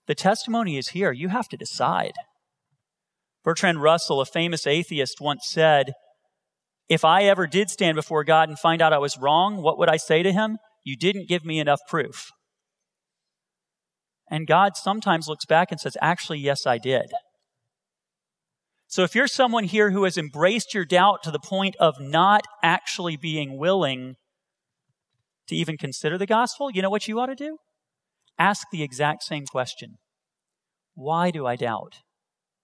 The 0.06 0.14
testimony 0.14 0.78
is 0.78 0.88
here. 0.88 1.12
You 1.12 1.28
have 1.28 1.48
to 1.48 1.58
decide. 1.58 2.14
Bertrand 3.44 3.82
Russell, 3.82 4.22
a 4.22 4.24
famous 4.24 4.66
atheist, 4.66 5.20
once 5.20 5.42
said, 5.46 5.92
if 6.88 7.04
I 7.04 7.24
ever 7.24 7.46
did 7.46 7.68
stand 7.68 7.96
before 7.96 8.24
God 8.24 8.48
and 8.48 8.58
find 8.58 8.80
out 8.80 8.94
I 8.94 8.98
was 8.98 9.18
wrong, 9.18 9.60
what 9.60 9.76
would 9.78 9.90
I 9.90 9.98
say 9.98 10.22
to 10.22 10.32
him? 10.32 10.56
You 10.84 10.96
didn't 10.96 11.28
give 11.28 11.44
me 11.44 11.58
enough 11.58 11.80
proof. 11.86 12.30
And 14.28 14.46
God 14.46 14.76
sometimes 14.76 15.28
looks 15.28 15.46
back 15.46 15.70
and 15.70 15.80
says, 15.80 15.96
Actually, 16.00 16.38
yes, 16.38 16.66
I 16.66 16.78
did. 16.78 17.12
So 18.88 19.02
if 19.02 19.14
you're 19.14 19.26
someone 19.26 19.64
here 19.64 19.90
who 19.90 20.04
has 20.04 20.16
embraced 20.16 20.72
your 20.72 20.84
doubt 20.84 21.22
to 21.24 21.30
the 21.30 21.40
point 21.40 21.76
of 21.80 22.00
not 22.00 22.42
actually 22.62 23.16
being 23.16 23.58
willing 23.58 24.14
to 25.48 25.56
even 25.56 25.76
consider 25.76 26.16
the 26.16 26.26
gospel, 26.26 26.70
you 26.70 26.82
know 26.82 26.90
what 26.90 27.08
you 27.08 27.18
ought 27.18 27.26
to 27.26 27.34
do? 27.34 27.58
Ask 28.38 28.66
the 28.70 28.82
exact 28.82 29.22
same 29.22 29.46
question 29.46 29.96
Why 30.94 31.30
do 31.30 31.46
I 31.46 31.56
doubt? 31.56 31.96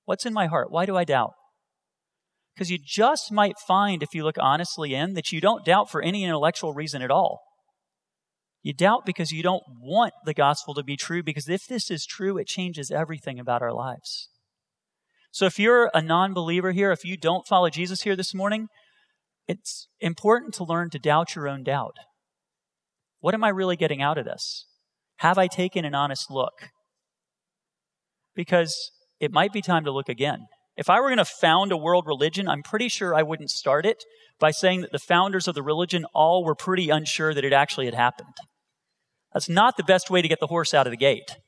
What's 0.05 0.27
in 0.27 0.33
my 0.33 0.47
heart? 0.47 0.71
Why 0.71 0.87
do 0.87 0.97
I 0.97 1.05
doubt? 1.05 1.33
Because 2.55 2.71
you 2.71 2.79
just 2.85 3.33
might 3.33 3.55
find, 3.67 4.03
if 4.03 4.15
you 4.15 4.25
look 4.25 4.37
honestly 4.39 4.95
in, 4.95 5.15
that 5.15 5.33
you 5.33 5.41
don't 5.41 5.65
doubt 5.65 5.91
for 5.91 6.03
any 6.03 6.25
intellectual 6.25 6.75
reason 6.75 7.01
at 7.01 7.11
all. 7.11 7.41
You 8.63 8.73
doubt 8.73 9.05
because 9.05 9.33
you 9.33 9.43
don't 9.43 9.65
want 9.81 10.15
the 10.25 10.35
gospel 10.35 10.75
to 10.75 10.85
be 10.85 10.97
true, 10.97 11.23
because 11.23 11.49
if 11.49 11.67
this 11.67 11.91
is 11.91 12.07
true, 12.07 12.39
it 12.39 12.47
changes 12.47 12.91
everything 12.91 13.41
about 13.41 13.61
our 13.61 13.73
lives. 13.73 14.29
So 15.33 15.47
if 15.47 15.59
you're 15.59 15.91
a 15.95 16.03
non 16.03 16.33
believer 16.33 16.73
here, 16.73 16.93
if 16.93 17.05
you 17.05 17.17
don't 17.17 17.47
follow 17.47 17.71
Jesus 17.71 18.03
here 18.03 18.15
this 18.15 18.35
morning, 18.35 18.69
it's 19.49 19.89
important 20.01 20.55
to 20.55 20.65
learn 20.65 20.91
to 20.91 20.99
doubt 20.99 21.35
your 21.35 21.49
own 21.49 21.65
doubt. 21.65 21.97
What 23.21 23.35
am 23.35 23.43
I 23.43 23.49
really 23.49 23.77
getting 23.77 24.01
out 24.01 24.19
of 24.19 24.25
this? 24.25 24.67
Have 25.17 25.39
I 25.39 25.49
taken 25.49 25.85
an 25.85 25.95
honest 25.95 26.31
look? 26.31 26.71
Because 28.35 28.93
it 29.21 29.33
might 29.33 29.53
be 29.53 29.63
time 29.63 29.85
to 29.85 29.93
look 29.93 30.09
again. 30.09 30.47
If 30.77 30.89
I 30.89 31.01
were 31.01 31.09
going 31.09 31.19
to 31.19 31.25
found 31.25 31.73
a 31.73 31.77
world 31.77 32.07
religion, 32.07 32.49
I'm 32.49 32.63
pretty 32.63 32.89
sure 32.89 33.15
I 33.15 33.23
wouldn't 33.23 33.51
start 33.51 33.85
it 33.85 34.05
by 34.39 34.51
saying 34.51 34.81
that 34.83 34.93
the 34.93 34.99
founders 34.99 35.47
of 35.47 35.55
the 35.55 35.63
religion 35.63 36.07
all 36.15 36.45
were 36.45 36.55
pretty 36.55 36.91
unsure 36.91 37.35
that 37.35 37.45
it 37.45 37.53
actually 37.53 37.87
had 37.87 37.95
happened. 37.95 38.35
That's 39.33 39.49
not 39.49 39.77
the 39.77 39.85
best 39.85 40.11
way 40.11 40.23
to 40.23 40.29
get 40.29 40.41
the 40.41 40.47
horse 40.47 40.75
out 40.75 40.87
of 40.87 40.91
the 40.91 40.97
gate. 40.97 41.39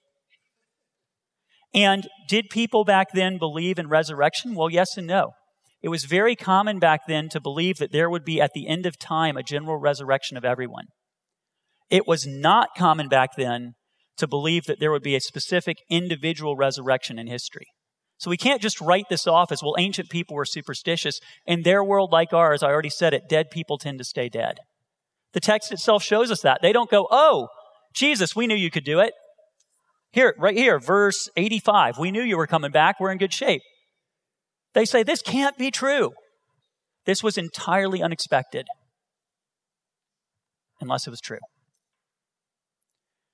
And 1.75 2.07
did 2.29 2.51
people 2.51 2.85
back 2.85 3.09
then 3.13 3.37
believe 3.39 3.79
in 3.79 3.89
resurrection? 3.89 4.55
Well, 4.55 4.71
yes 4.71 4.97
and 4.97 5.07
no. 5.07 5.33
It 5.83 5.89
was 5.89 6.05
very 6.05 6.35
common 6.37 6.79
back 6.79 7.01
then 7.07 7.29
to 7.31 7.41
believe 7.41 7.77
that 7.77 7.93
there 7.93 8.09
would 8.09 8.25
be, 8.25 8.41
at 8.41 8.53
the 8.55 8.69
end 8.69 8.87
of 8.87 8.99
time, 8.99 9.37
a 9.37 9.43
general 9.43 9.77
resurrection 9.77 10.37
of 10.37 10.45
everyone. 10.45 10.87
It 11.91 12.07
was 12.07 12.27
not 12.27 12.71
common 12.77 13.09
back 13.09 13.31
then 13.37 13.75
to 14.17 14.27
believe 14.27 14.65
that 14.65 14.81
there 14.81 14.93
would 14.93 15.03
be 15.03 15.17
a 15.17 15.21
specific 15.21 15.77
individual 15.91 16.57
resurrection 16.57 17.19
in 17.19 17.27
history. 17.27 17.67
So 18.17 18.31
we 18.31 18.37
can't 18.37 18.63
just 18.63 18.81
write 18.81 19.07
this 19.11 19.27
off 19.27 19.53
as, 19.53 19.63
well, 19.63 19.75
ancient 19.77 20.09
people 20.09 20.37
were 20.37 20.47
superstitious. 20.47 21.19
In 21.45 21.63
their 21.63 21.85
world, 21.85 22.13
like 22.13 22.33
ours, 22.33 22.63
I 22.63 22.69
already 22.69 22.89
said 22.89 23.13
it, 23.13 23.29
dead 23.29 23.51
people 23.51 23.77
tend 23.77 23.99
to 23.99 24.05
stay 24.05 24.29
dead. 24.29 24.59
The 25.33 25.41
text 25.41 25.73
itself 25.73 26.03
shows 26.03 26.31
us 26.31 26.41
that. 26.43 26.61
They 26.63 26.73
don't 26.73 26.91
go, 26.91 27.09
oh, 27.11 27.49
Jesus, 27.95 28.35
we 28.37 28.47
knew 28.47 28.57
you 28.57 28.71
could 28.71 28.85
do 28.85 29.01
it. 29.01 29.15
Here, 30.13 30.35
right 30.39 30.57
here, 30.57 30.79
verse 30.79 31.29
85. 31.37 31.99
We 31.99 32.11
knew 32.11 32.23
you 32.23 32.37
were 32.37 32.47
coming 32.47 32.71
back. 32.71 33.01
We're 33.01 33.11
in 33.11 33.19
good 33.19 33.33
shape. 33.33 33.63
They 34.75 34.85
say, 34.85 35.03
this 35.03 35.23
can't 35.23 35.57
be 35.57 35.71
true. 35.71 36.13
This 37.07 37.23
was 37.23 37.39
entirely 37.39 38.03
unexpected, 38.03 38.67
unless 40.81 41.07
it 41.07 41.11
was 41.11 41.21
true. 41.21 41.39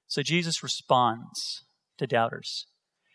So 0.08 0.22
Jesus 0.22 0.62
responds 0.62 1.62
to 1.98 2.06
doubters. 2.06 2.66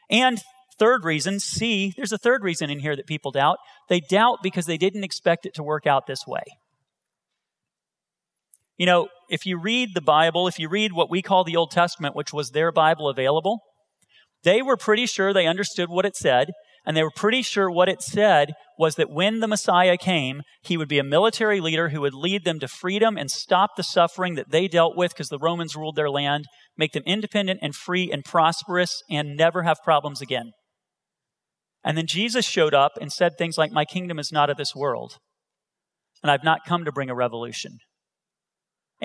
And 0.09 0.39
third 0.79 1.03
reason, 1.03 1.39
C, 1.39 1.93
there's 1.95 2.13
a 2.13 2.17
third 2.17 2.43
reason 2.43 2.69
in 2.69 2.79
here 2.79 2.95
that 2.95 3.05
people 3.05 3.31
doubt. 3.31 3.57
They 3.89 3.99
doubt 3.99 4.39
because 4.41 4.65
they 4.65 4.77
didn't 4.77 5.03
expect 5.03 5.45
it 5.45 5.53
to 5.55 5.63
work 5.63 5.85
out 5.85 6.07
this 6.07 6.25
way. 6.25 6.43
You 8.77 8.85
know, 8.85 9.07
if 9.29 9.45
you 9.45 9.59
read 9.59 9.93
the 9.93 10.01
Bible, 10.01 10.47
if 10.47 10.59
you 10.59 10.67
read 10.69 10.93
what 10.93 11.09
we 11.09 11.21
call 11.21 11.43
the 11.43 11.55
Old 11.55 11.71
Testament, 11.71 12.15
which 12.15 12.33
was 12.33 12.51
their 12.51 12.71
Bible 12.71 13.07
available, 13.09 13.59
they 14.43 14.61
were 14.61 14.77
pretty 14.77 15.05
sure 15.05 15.33
they 15.33 15.47
understood 15.47 15.89
what 15.89 16.05
it 16.05 16.15
said, 16.15 16.51
and 16.85 16.95
they 16.95 17.01
were 17.01 17.11
pretty 17.15 17.41
sure 17.41 17.71
what 17.71 17.89
it 17.89 18.01
said 18.01 18.53
was 18.77 18.95
that 18.95 19.09
when 19.09 19.39
the 19.39 19.47
Messiah 19.47 19.97
came, 19.97 20.43
he 20.61 20.77
would 20.77 20.87
be 20.87 20.99
a 20.99 21.03
military 21.03 21.59
leader 21.59 21.89
who 21.89 22.01
would 22.01 22.13
lead 22.13 22.45
them 22.45 22.59
to 22.59 22.67
freedom 22.67 23.17
and 23.17 23.31
stop 23.31 23.71
the 23.75 23.83
suffering 23.83 24.35
that 24.35 24.51
they 24.51 24.67
dealt 24.67 24.95
with 24.95 25.11
because 25.11 25.29
the 25.29 25.39
Romans 25.39 25.75
ruled 25.75 25.95
their 25.95 26.09
land, 26.09 26.45
make 26.77 26.91
them 26.91 27.03
independent 27.05 27.59
and 27.63 27.75
free 27.75 28.11
and 28.11 28.23
prosperous, 28.23 29.01
and 29.09 29.35
never 29.35 29.63
have 29.63 29.81
problems 29.83 30.21
again. 30.21 30.51
And 31.83 31.97
then 31.97 32.07
Jesus 32.07 32.45
showed 32.45 32.73
up 32.73 32.93
and 32.99 33.11
said 33.11 33.37
things 33.37 33.57
like, 33.57 33.71
My 33.71 33.85
kingdom 33.85 34.19
is 34.19 34.31
not 34.31 34.49
of 34.49 34.57
this 34.57 34.75
world, 34.75 35.17
and 36.21 36.31
I've 36.31 36.43
not 36.43 36.65
come 36.67 36.85
to 36.85 36.91
bring 36.91 37.09
a 37.09 37.15
revolution. 37.15 37.77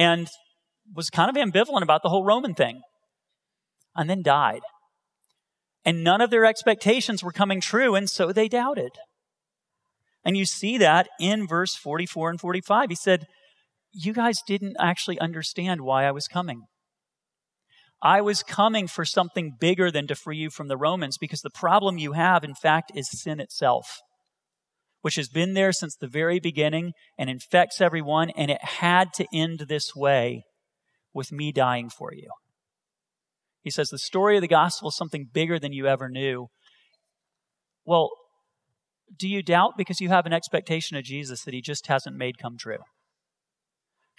And 0.00 0.28
was 0.94 1.10
kind 1.10 1.28
of 1.28 1.36
ambivalent 1.36 1.82
about 1.82 2.02
the 2.02 2.08
whole 2.08 2.24
Roman 2.24 2.54
thing, 2.54 2.80
and 3.94 4.08
then 4.08 4.22
died. 4.22 4.62
And 5.84 6.02
none 6.02 6.22
of 6.22 6.30
their 6.30 6.46
expectations 6.46 7.22
were 7.22 7.32
coming 7.32 7.60
true, 7.60 7.94
and 7.94 8.08
so 8.08 8.32
they 8.32 8.48
doubted. 8.48 8.92
And 10.24 10.36
you 10.36 10.46
see 10.46 10.78
that 10.78 11.08
in 11.20 11.46
verse 11.46 11.74
44 11.74 12.30
and 12.30 12.40
45. 12.40 12.88
He 12.88 12.94
said, 12.94 13.26
You 13.92 14.12
guys 14.12 14.40
didn't 14.46 14.76
actually 14.78 15.18
understand 15.20 15.82
why 15.82 16.04
I 16.06 16.12
was 16.12 16.28
coming. 16.28 16.62
I 18.02 18.22
was 18.22 18.42
coming 18.42 18.86
for 18.88 19.04
something 19.04 19.56
bigger 19.60 19.90
than 19.90 20.06
to 20.06 20.14
free 20.14 20.38
you 20.38 20.50
from 20.50 20.68
the 20.68 20.78
Romans 20.78 21.18
because 21.18 21.42
the 21.42 21.50
problem 21.50 21.98
you 21.98 22.12
have, 22.12 22.42
in 22.44 22.54
fact, 22.54 22.92
is 22.94 23.10
sin 23.10 23.40
itself, 23.40 24.00
which 25.02 25.16
has 25.16 25.28
been 25.28 25.54
there 25.54 25.72
since 25.72 25.96
the 25.96 26.06
very 26.06 26.40
beginning 26.40 26.92
and 27.18 27.30
infects 27.30 27.80
everyone, 27.80 28.30
and 28.30 28.50
it 28.50 28.62
had 28.62 29.12
to 29.14 29.26
end 29.32 29.60
this 29.68 29.94
way 29.94 30.44
with 31.12 31.32
me 31.32 31.52
dying 31.52 31.88
for 31.88 32.12
you. 32.14 32.30
He 33.62 33.70
says 33.70 33.88
the 33.88 33.98
story 33.98 34.36
of 34.36 34.42
the 34.42 34.48
gospel 34.48 34.88
is 34.88 34.96
something 34.96 35.28
bigger 35.32 35.58
than 35.58 35.72
you 35.72 35.86
ever 35.86 36.08
knew. 36.08 36.48
Well, 37.84 38.10
do 39.18 39.28
you 39.28 39.42
doubt 39.42 39.72
because 39.76 40.00
you 40.00 40.08
have 40.08 40.26
an 40.26 40.32
expectation 40.32 40.96
of 40.96 41.04
Jesus 41.04 41.42
that 41.42 41.54
he 41.54 41.60
just 41.60 41.88
hasn't 41.88 42.16
made 42.16 42.38
come 42.38 42.56
true? 42.58 42.78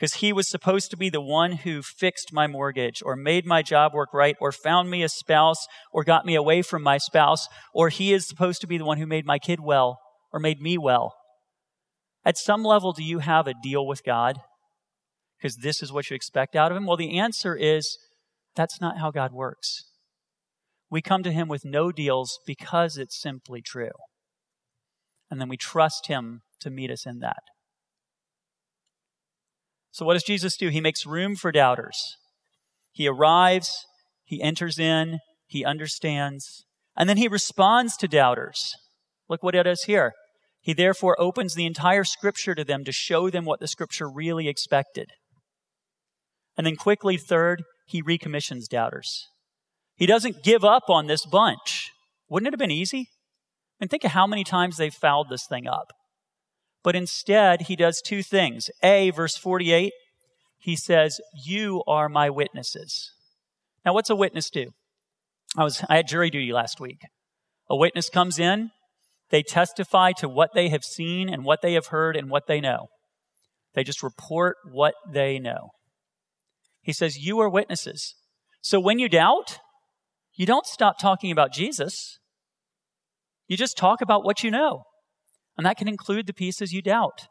because 0.01 0.15
he 0.15 0.33
was 0.33 0.49
supposed 0.49 0.89
to 0.89 0.97
be 0.97 1.11
the 1.11 1.21
one 1.21 1.51
who 1.57 1.83
fixed 1.83 2.33
my 2.33 2.47
mortgage 2.47 3.03
or 3.05 3.15
made 3.15 3.45
my 3.45 3.61
job 3.61 3.93
work 3.93 4.11
right 4.15 4.35
or 4.41 4.51
found 4.51 4.89
me 4.89 5.03
a 5.03 5.09
spouse 5.09 5.67
or 5.93 6.03
got 6.03 6.25
me 6.25 6.33
away 6.33 6.63
from 6.63 6.81
my 6.81 6.97
spouse, 6.97 7.47
or 7.71 7.89
he 7.89 8.11
is 8.11 8.27
supposed 8.27 8.61
to 8.61 8.67
be 8.67 8.79
the 8.79 8.83
one 8.83 8.97
who 8.97 9.05
made 9.05 9.27
my 9.27 9.37
kid 9.37 9.59
well 9.59 9.99
or 10.31 10.39
made 10.39 10.61
me 10.61 10.77
well. 10.77 11.15
At 12.23 12.37
some 12.37 12.63
level, 12.63 12.93
do 12.93 13.03
you 13.03 13.19
have 13.19 13.47
a 13.47 13.53
deal 13.53 13.85
with 13.85 14.03
God? 14.03 14.39
Because 15.37 15.57
this 15.57 15.81
is 15.81 15.91
what 15.91 16.09
you 16.09 16.15
expect 16.15 16.55
out 16.55 16.71
of 16.71 16.77
him? 16.77 16.85
Well, 16.85 16.97
the 16.97 17.17
answer 17.17 17.55
is 17.55 17.97
that's 18.55 18.79
not 18.79 18.99
how 18.99 19.11
God 19.11 19.31
works. 19.31 19.85
We 20.89 21.01
come 21.01 21.23
to 21.23 21.31
him 21.31 21.47
with 21.47 21.65
no 21.65 21.91
deals 21.91 22.39
because 22.45 22.97
it's 22.97 23.19
simply 23.19 23.61
true. 23.61 23.91
And 25.29 25.39
then 25.39 25.49
we 25.49 25.57
trust 25.57 26.07
him 26.07 26.41
to 26.59 26.69
meet 26.69 26.91
us 26.91 27.05
in 27.05 27.19
that. 27.19 27.43
So, 29.91 30.05
what 30.05 30.13
does 30.13 30.23
Jesus 30.23 30.57
do? 30.57 30.69
He 30.69 30.81
makes 30.81 31.05
room 31.05 31.35
for 31.35 31.51
doubters. 31.51 32.17
He 32.91 33.07
arrives, 33.07 33.85
he 34.23 34.41
enters 34.41 34.77
in, 34.77 35.19
he 35.47 35.65
understands, 35.65 36.65
and 36.95 37.09
then 37.09 37.17
he 37.17 37.27
responds 37.27 37.97
to 37.97 38.07
doubters. 38.07 38.73
Look 39.29 39.43
what 39.43 39.55
it 39.55 39.63
does 39.63 39.83
here. 39.83 40.13
He 40.61 40.73
therefore 40.73 41.19
opens 41.19 41.55
the 41.55 41.65
entire 41.65 42.03
scripture 42.03 42.53
to 42.53 42.63
them 42.63 42.83
to 42.83 42.91
show 42.91 43.29
them 43.29 43.45
what 43.45 43.59
the 43.59 43.67
scripture 43.67 44.09
really 44.09 44.47
expected. 44.47 45.09
And 46.55 46.67
then, 46.67 46.75
quickly, 46.75 47.17
third, 47.17 47.63
he 47.87 48.01
recommissions 48.01 48.67
doubters. 48.67 49.27
He 49.95 50.05
doesn't 50.05 50.43
give 50.43 50.63
up 50.63 50.83
on 50.87 51.07
this 51.07 51.25
bunch. 51.25 51.91
Wouldn't 52.29 52.47
it 52.47 52.53
have 52.53 52.59
been 52.59 52.71
easy? 52.71 53.09
I 53.79 53.83
mean, 53.83 53.89
think 53.89 54.03
of 54.03 54.11
how 54.11 54.27
many 54.27 54.43
times 54.43 54.77
they've 54.77 54.93
fouled 54.93 55.29
this 55.29 55.47
thing 55.47 55.67
up. 55.67 55.91
But 56.83 56.95
instead, 56.95 57.63
he 57.63 57.75
does 57.75 58.01
two 58.01 58.23
things. 58.23 58.69
A, 58.83 59.09
verse 59.11 59.37
48, 59.37 59.91
he 60.59 60.75
says, 60.75 61.19
You 61.45 61.83
are 61.87 62.09
my 62.09 62.29
witnesses. 62.29 63.11
Now, 63.85 63.93
what's 63.93 64.09
a 64.09 64.15
witness 64.15 64.49
do? 64.49 64.71
I, 65.57 65.63
was, 65.63 65.83
I 65.89 65.97
had 65.97 66.07
jury 66.07 66.29
duty 66.29 66.53
last 66.53 66.79
week. 66.79 67.01
A 67.69 67.75
witness 67.75 68.09
comes 68.09 68.39
in, 68.39 68.71
they 69.31 69.41
testify 69.41 70.11
to 70.13 70.29
what 70.29 70.51
they 70.53 70.69
have 70.69 70.83
seen 70.83 71.29
and 71.29 71.43
what 71.43 71.61
they 71.61 71.73
have 71.73 71.87
heard 71.87 72.15
and 72.15 72.29
what 72.29 72.47
they 72.47 72.61
know. 72.61 72.87
They 73.73 73.83
just 73.83 74.03
report 74.03 74.57
what 74.69 74.93
they 75.09 75.39
know. 75.39 75.69
He 76.81 76.93
says, 76.93 77.17
You 77.17 77.39
are 77.39 77.49
witnesses. 77.49 78.15
So 78.61 78.79
when 78.79 78.99
you 78.99 79.09
doubt, 79.09 79.59
you 80.35 80.45
don't 80.45 80.65
stop 80.65 80.99
talking 80.99 81.31
about 81.31 81.53
Jesus. 81.53 82.19
You 83.47 83.57
just 83.57 83.77
talk 83.77 84.01
about 84.01 84.23
what 84.23 84.43
you 84.43 84.51
know. 84.51 84.83
And 85.57 85.65
that 85.65 85.77
can 85.77 85.87
include 85.87 86.27
the 86.27 86.33
pieces 86.33 86.71
you 86.71 86.81
doubt. 86.81 87.27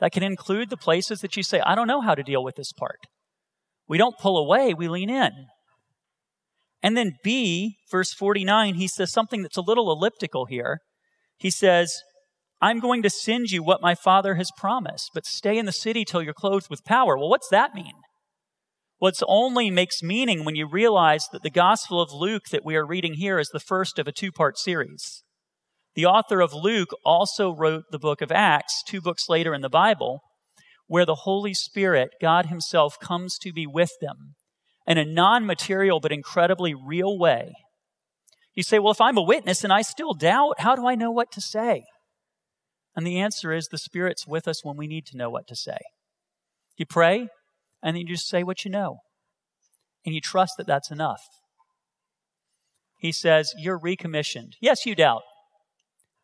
That 0.00 0.12
can 0.12 0.22
include 0.22 0.70
the 0.70 0.76
places 0.76 1.20
that 1.20 1.36
you 1.36 1.42
say, 1.42 1.60
I 1.60 1.74
don't 1.74 1.88
know 1.88 2.00
how 2.00 2.14
to 2.14 2.22
deal 2.22 2.44
with 2.44 2.56
this 2.56 2.72
part. 2.72 3.00
We 3.88 3.98
don't 3.98 4.18
pull 4.18 4.36
away, 4.38 4.74
we 4.74 4.88
lean 4.88 5.10
in. 5.10 5.30
And 6.82 6.96
then 6.96 7.16
B, 7.24 7.78
verse 7.90 8.12
49, 8.12 8.74
he 8.74 8.86
says 8.86 9.12
something 9.12 9.42
that's 9.42 9.56
a 9.56 9.62
little 9.62 9.90
elliptical 9.90 10.46
here. 10.46 10.80
He 11.38 11.50
says, 11.50 12.02
I'm 12.60 12.80
going 12.80 13.02
to 13.02 13.10
send 13.10 13.50
you 13.50 13.62
what 13.62 13.82
my 13.82 13.94
father 13.94 14.36
has 14.36 14.50
promised, 14.56 15.10
but 15.12 15.26
stay 15.26 15.58
in 15.58 15.66
the 15.66 15.72
city 15.72 16.04
till 16.04 16.22
you're 16.22 16.32
clothed 16.32 16.70
with 16.70 16.84
power. 16.84 17.16
Well, 17.16 17.28
what's 17.28 17.50
that 17.50 17.74
mean? 17.74 17.92
Well, 18.98 19.10
it 19.10 19.22
only 19.28 19.70
makes 19.70 20.02
meaning 20.02 20.44
when 20.44 20.56
you 20.56 20.66
realize 20.66 21.26
that 21.32 21.42
the 21.42 21.50
Gospel 21.50 22.00
of 22.00 22.12
Luke 22.12 22.44
that 22.50 22.64
we 22.64 22.76
are 22.76 22.86
reading 22.86 23.14
here 23.14 23.38
is 23.38 23.48
the 23.48 23.60
first 23.60 23.98
of 23.98 24.08
a 24.08 24.12
two 24.12 24.32
part 24.32 24.58
series. 24.58 25.22
The 25.94 26.06
author 26.06 26.40
of 26.40 26.54
Luke 26.54 26.90
also 27.04 27.54
wrote 27.54 27.84
the 27.90 27.98
book 27.98 28.22
of 28.22 28.32
Acts, 28.32 28.82
two 28.86 29.02
books 29.02 29.28
later 29.28 29.54
in 29.54 29.60
the 29.60 29.68
Bible, 29.68 30.20
where 30.86 31.04
the 31.04 31.22
Holy 31.24 31.52
Spirit, 31.52 32.10
God 32.22 32.46
Himself, 32.46 32.98
comes 32.98 33.36
to 33.38 33.52
be 33.52 33.66
with 33.66 33.90
them 34.00 34.34
in 34.86 34.96
a 34.96 35.04
non 35.04 35.44
material 35.44 36.00
but 36.00 36.12
incredibly 36.12 36.74
real 36.74 37.18
way. 37.18 37.52
You 38.56 38.64
say, 38.64 38.80
Well, 38.80 38.90
if 38.90 39.00
I'm 39.00 39.18
a 39.18 39.22
witness 39.22 39.62
and 39.62 39.72
I 39.72 39.82
still 39.82 40.14
doubt, 40.14 40.58
how 40.58 40.74
do 40.74 40.88
I 40.88 40.96
know 40.96 41.12
what 41.12 41.30
to 41.32 41.40
say? 41.40 41.84
And 42.96 43.06
the 43.06 43.20
answer 43.20 43.52
is 43.52 43.68
the 43.68 43.78
Spirit's 43.78 44.26
with 44.26 44.48
us 44.48 44.64
when 44.64 44.76
we 44.76 44.88
need 44.88 45.06
to 45.06 45.16
know 45.16 45.30
what 45.30 45.46
to 45.48 45.54
say. 45.54 45.78
You 46.78 46.86
pray, 46.86 47.28
and 47.82 47.94
then 47.94 47.96
you 47.96 48.06
just 48.06 48.28
say 48.28 48.42
what 48.42 48.64
you 48.64 48.70
know. 48.70 48.98
and 50.04 50.14
you 50.14 50.20
trust 50.20 50.54
that 50.56 50.66
that's 50.68 50.90
enough. 50.90 51.20
He 52.98 53.12
says, 53.12 53.52
You're 53.58 53.78
recommissioned. 53.78 54.56
Yes, 54.60 54.86
you 54.86 54.94
doubt. 54.94 55.22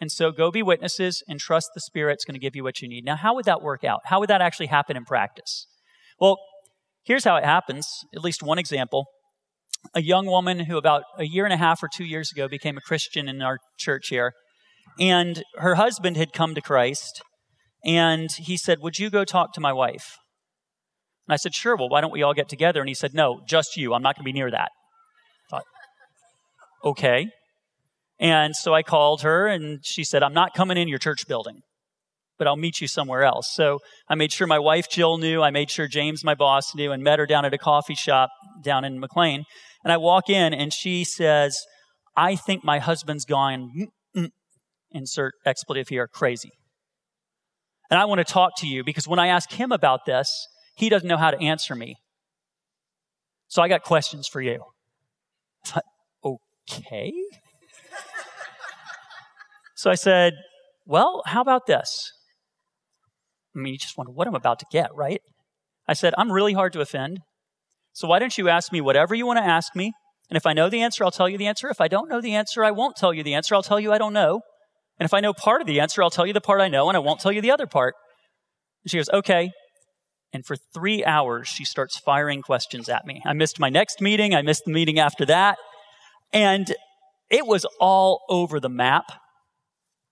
And 0.00 0.10
so 0.10 0.32
go 0.32 0.50
be 0.50 0.62
witnesses 0.62 1.22
and 1.28 1.38
trust 1.38 1.68
the 1.74 1.80
Spirit's 1.80 2.24
going 2.24 2.34
to 2.34 2.40
give 2.40 2.56
you 2.56 2.64
what 2.64 2.80
you 2.80 2.88
need. 2.88 3.04
Now, 3.04 3.16
how 3.16 3.34
would 3.34 3.44
that 3.44 3.62
work 3.62 3.84
out? 3.84 4.00
How 4.06 4.18
would 4.18 4.30
that 4.30 4.40
actually 4.40 4.66
happen 4.66 4.96
in 4.96 5.04
practice? 5.04 5.66
Well, 6.18 6.38
here's 7.04 7.24
how 7.24 7.36
it 7.36 7.44
happens, 7.44 7.86
at 8.14 8.24
least 8.24 8.42
one 8.42 8.58
example. 8.58 9.06
A 9.94 10.02
young 10.02 10.26
woman 10.26 10.60
who, 10.60 10.76
about 10.76 11.02
a 11.18 11.24
year 11.24 11.44
and 11.44 11.52
a 11.52 11.56
half 11.56 11.82
or 11.82 11.88
two 11.92 12.04
years 12.04 12.30
ago, 12.32 12.48
became 12.48 12.76
a 12.76 12.80
Christian 12.80 13.28
in 13.28 13.42
our 13.42 13.58
church 13.78 14.08
here. 14.08 14.32
And 14.98 15.42
her 15.56 15.74
husband 15.74 16.16
had 16.16 16.32
come 16.32 16.54
to 16.54 16.60
Christ. 16.60 17.22
And 17.84 18.30
he 18.32 18.56
said, 18.56 18.78
Would 18.80 18.98
you 18.98 19.10
go 19.10 19.24
talk 19.24 19.52
to 19.54 19.60
my 19.60 19.72
wife? 19.72 20.18
And 21.26 21.34
I 21.34 21.36
said, 21.36 21.54
Sure. 21.54 21.76
Well, 21.76 21.88
why 21.88 22.00
don't 22.00 22.12
we 22.12 22.22
all 22.22 22.34
get 22.34 22.48
together? 22.48 22.80
And 22.80 22.88
he 22.88 22.94
said, 22.94 23.14
No, 23.14 23.40
just 23.46 23.76
you. 23.76 23.94
I'm 23.94 24.02
not 24.02 24.16
going 24.16 24.24
to 24.24 24.28
be 24.28 24.32
near 24.32 24.50
that. 24.50 24.70
I 24.70 25.50
thought, 25.50 25.64
okay. 26.84 27.26
And 28.18 28.54
so 28.54 28.72
I 28.72 28.82
called 28.82 29.22
her 29.22 29.48
and 29.48 29.80
she 29.82 30.04
said, 30.04 30.22
I'm 30.22 30.34
not 30.34 30.54
coming 30.54 30.76
in 30.76 30.86
your 30.86 30.98
church 30.98 31.26
building, 31.26 31.62
but 32.38 32.46
I'll 32.46 32.56
meet 32.56 32.80
you 32.80 32.86
somewhere 32.86 33.24
else. 33.24 33.52
So 33.52 33.80
I 34.08 34.14
made 34.14 34.32
sure 34.32 34.46
my 34.46 34.60
wife 34.60 34.88
Jill 34.88 35.18
knew. 35.18 35.42
I 35.42 35.50
made 35.50 35.70
sure 35.70 35.88
James, 35.88 36.22
my 36.22 36.36
boss, 36.36 36.72
knew 36.74 36.92
and 36.92 37.02
met 37.02 37.18
her 37.18 37.26
down 37.26 37.44
at 37.44 37.52
a 37.52 37.58
coffee 37.58 37.96
shop 37.96 38.30
down 38.62 38.84
in 38.84 39.00
McLean. 39.00 39.44
And 39.84 39.92
I 39.92 39.96
walk 39.96 40.28
in 40.28 40.54
and 40.54 40.72
she 40.72 41.04
says, 41.04 41.58
I 42.16 42.36
think 42.36 42.62
my 42.64 42.78
husband's 42.78 43.24
gone, 43.24 43.88
insert 44.90 45.34
expletive 45.44 45.88
here, 45.88 46.06
crazy. 46.06 46.52
And 47.90 47.98
I 47.98 48.04
want 48.04 48.18
to 48.20 48.24
talk 48.24 48.52
to 48.58 48.66
you 48.66 48.84
because 48.84 49.08
when 49.08 49.18
I 49.18 49.26
ask 49.26 49.50
him 49.52 49.72
about 49.72 50.06
this, 50.06 50.46
he 50.76 50.88
doesn't 50.88 51.08
know 51.08 51.16
how 51.16 51.30
to 51.30 51.40
answer 51.40 51.74
me. 51.74 51.96
So 53.48 53.60
I 53.60 53.68
got 53.68 53.82
questions 53.82 54.26
for 54.26 54.40
you. 54.40 54.64
Okay. 56.24 57.12
so 59.74 59.90
I 59.90 59.94
said, 59.94 60.34
Well, 60.86 61.22
how 61.26 61.40
about 61.40 61.66
this? 61.66 62.12
I 63.54 63.58
mean, 63.58 63.74
you 63.74 63.78
just 63.78 63.98
wonder 63.98 64.12
what 64.12 64.26
I'm 64.26 64.34
about 64.34 64.58
to 64.60 64.66
get, 64.70 64.94
right? 64.94 65.20
I 65.86 65.92
said, 65.92 66.14
I'm 66.16 66.32
really 66.32 66.52
hard 66.52 66.72
to 66.74 66.80
offend. 66.80 67.20
So 67.92 68.08
why 68.08 68.18
don't 68.18 68.36
you 68.36 68.48
ask 68.48 68.72
me 68.72 68.80
whatever 68.80 69.14
you 69.14 69.26
want 69.26 69.38
to 69.38 69.44
ask 69.44 69.76
me? 69.76 69.92
And 70.30 70.36
if 70.36 70.46
I 70.46 70.54
know 70.54 70.70
the 70.70 70.82
answer, 70.82 71.04
I'll 71.04 71.10
tell 71.10 71.28
you 71.28 71.36
the 71.36 71.46
answer. 71.46 71.68
If 71.68 71.80
I 71.80 71.88
don't 71.88 72.08
know 72.08 72.20
the 72.20 72.34
answer, 72.34 72.64
I 72.64 72.70
won't 72.70 72.96
tell 72.96 73.12
you 73.12 73.22
the 73.22 73.34
answer. 73.34 73.54
I'll 73.54 73.62
tell 73.62 73.78
you 73.78 73.92
I 73.92 73.98
don't 73.98 74.14
know. 74.14 74.40
And 74.98 75.04
if 75.04 75.12
I 75.12 75.20
know 75.20 75.34
part 75.34 75.60
of 75.60 75.66
the 75.66 75.80
answer, 75.80 76.02
I'll 76.02 76.10
tell 76.10 76.26
you 76.26 76.32
the 76.32 76.40
part 76.40 76.60
I 76.60 76.68
know, 76.68 76.88
and 76.88 76.96
I 76.96 77.00
won't 77.00 77.20
tell 77.20 77.32
you 77.32 77.40
the 77.40 77.50
other 77.50 77.66
part. 77.66 77.94
And 78.84 78.90
she 78.90 78.96
goes, 78.96 79.10
Okay. 79.10 79.50
And 80.32 80.46
for 80.46 80.56
three 80.72 81.04
hours, 81.04 81.46
she 81.48 81.66
starts 81.66 81.98
firing 81.98 82.40
questions 82.40 82.88
at 82.88 83.04
me. 83.04 83.20
I 83.26 83.34
missed 83.34 83.60
my 83.60 83.68
next 83.68 84.00
meeting. 84.00 84.34
I 84.34 84.40
missed 84.40 84.64
the 84.64 84.72
meeting 84.72 84.98
after 84.98 85.26
that. 85.26 85.58
And 86.32 86.74
it 87.28 87.46
was 87.46 87.66
all 87.78 88.22
over 88.30 88.58
the 88.58 88.70
map. 88.70 89.12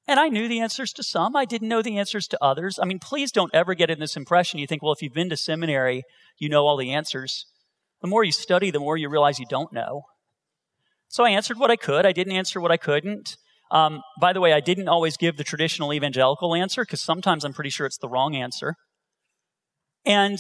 And 0.07 0.21
I 0.21 0.29
knew 0.29 0.49
the 0.49 0.61
answers 0.61 0.93
to 0.95 1.03
some. 1.03 1.37
I 1.37 1.47
didn't 1.47 1.69
know 1.69 1.81
the 1.81 1.97
answers 1.97 2.27
to 2.29 2.39
others. 2.43 2.79
I 2.83 2.85
mean, 2.85 2.99
please 2.99 3.33
don't 3.33 3.55
ever 3.55 3.75
get 3.75 3.91
in 3.91 4.01
this 4.01 4.17
impression. 4.17 4.59
You 4.59 4.67
think, 4.67 4.83
well, 4.83 4.93
if 4.93 5.01
you've 5.01 5.15
been 5.15 5.31
to 5.31 5.37
seminary, 5.37 6.03
you 6.39 6.51
know 6.51 6.67
all 6.67 6.77
the 6.77 6.93
answers. 6.93 7.47
The 8.03 8.09
more 8.09 8.25
you 8.25 8.33
study, 8.33 8.71
the 8.71 8.81
more 8.81 8.97
you 8.97 9.09
realize 9.09 9.39
you 9.39 9.47
don't 9.49 9.73
know. 9.73 10.03
So 11.09 11.25
I 11.25 11.31
answered 11.31 11.59
what 11.59 11.71
I 11.71 11.77
could. 11.77 12.07
I 12.07 12.13
didn't 12.13 12.33
answer 12.35 12.61
what 12.61 12.71
I 12.71 12.77
couldn't. 12.77 13.37
Um, 13.71 14.03
by 14.21 14.33
the 14.33 14.41
way, 14.41 14.53
I 14.53 14.61
didn't 14.61 14.89
always 14.89 15.17
give 15.17 15.37
the 15.37 15.45
traditional 15.45 15.93
evangelical 15.93 16.55
answer 16.55 16.83
because 16.83 17.01
sometimes 17.01 17.45
I'm 17.45 17.53
pretty 17.53 17.71
sure 17.71 17.87
it's 17.87 17.99
the 17.99 18.09
wrong 18.09 18.35
answer. 18.35 18.75
And 20.05 20.39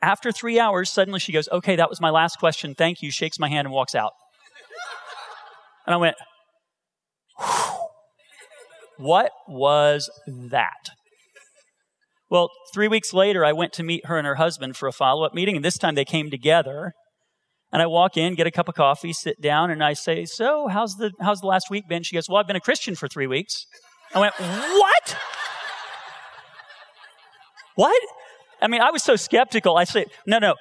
after 0.00 0.30
three 0.30 0.60
hours, 0.60 0.90
suddenly 0.90 1.20
she 1.20 1.32
goes, 1.32 1.48
Okay, 1.50 1.76
that 1.76 1.90
was 1.90 2.00
my 2.00 2.10
last 2.10 2.38
question. 2.38 2.74
Thank 2.74 3.02
you. 3.02 3.10
Shakes 3.10 3.38
my 3.38 3.48
hand 3.48 3.66
and 3.66 3.74
walks 3.74 3.94
out. 3.94 4.12
And 5.86 5.94
I 5.94 5.96
went, 5.96 6.16
What 8.98 9.32
was 9.46 10.10
that? 10.26 10.90
Well, 12.30 12.50
three 12.74 12.88
weeks 12.88 13.14
later, 13.14 13.44
I 13.44 13.52
went 13.52 13.72
to 13.74 13.82
meet 13.82 14.06
her 14.06 14.18
and 14.18 14.26
her 14.26 14.34
husband 14.34 14.76
for 14.76 14.86
a 14.86 14.92
follow 14.92 15.24
up 15.24 15.34
meeting, 15.34 15.56
and 15.56 15.64
this 15.64 15.78
time 15.78 15.94
they 15.94 16.04
came 16.04 16.30
together. 16.30 16.92
And 17.72 17.82
I 17.82 17.86
walk 17.86 18.16
in, 18.16 18.34
get 18.34 18.46
a 18.46 18.50
cup 18.50 18.68
of 18.68 18.74
coffee, 18.74 19.12
sit 19.12 19.40
down, 19.40 19.70
and 19.70 19.82
I 19.82 19.92
say, 19.92 20.24
So, 20.24 20.68
how's 20.68 20.94
the, 20.96 21.12
how's 21.20 21.40
the 21.40 21.46
last 21.46 21.70
week 21.70 21.84
been? 21.88 22.02
She 22.02 22.16
goes, 22.16 22.28
Well, 22.28 22.38
I've 22.38 22.46
been 22.46 22.56
a 22.56 22.60
Christian 22.60 22.94
for 22.94 23.08
three 23.08 23.26
weeks. 23.26 23.66
I 24.14 24.20
went, 24.20 24.34
What? 24.34 25.16
What? 27.76 28.02
I 28.60 28.66
mean, 28.68 28.80
I 28.80 28.90
was 28.90 29.02
so 29.02 29.16
skeptical. 29.16 29.76
I 29.76 29.84
say, 29.84 30.06
No, 30.26 30.38
no. 30.38 30.54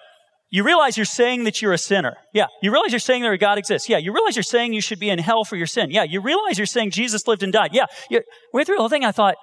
You 0.49 0.63
realize 0.63 0.95
you're 0.97 1.05
saying 1.05 1.43
that 1.43 1.61
you're 1.61 1.73
a 1.73 1.77
sinner. 1.77 2.15
Yeah. 2.33 2.47
You 2.61 2.71
realize 2.71 2.93
you're 2.93 2.99
saying 2.99 3.23
that 3.23 3.37
God 3.37 3.57
exists. 3.57 3.89
Yeah. 3.89 3.97
You 3.97 4.13
realize 4.13 4.37
you're 4.37 4.43
saying 4.43 4.71
you 4.71 4.79
should 4.79 4.99
be 4.99 5.09
in 5.09 5.19
hell 5.19 5.43
for 5.43 5.57
your 5.57 5.67
sin. 5.67 5.91
Yeah. 5.91 6.03
You 6.03 6.21
realize 6.21 6.57
you're 6.57 6.65
saying 6.65 6.91
Jesus 6.91 7.27
lived 7.27 7.43
and 7.43 7.51
died. 7.51 7.71
Yeah. 7.73 7.87
You 8.09 8.21
went 8.53 8.65
through 8.65 8.77
the 8.77 8.81
whole 8.81 8.89
thing. 8.89 9.03
I 9.03 9.11
thought, 9.11 9.35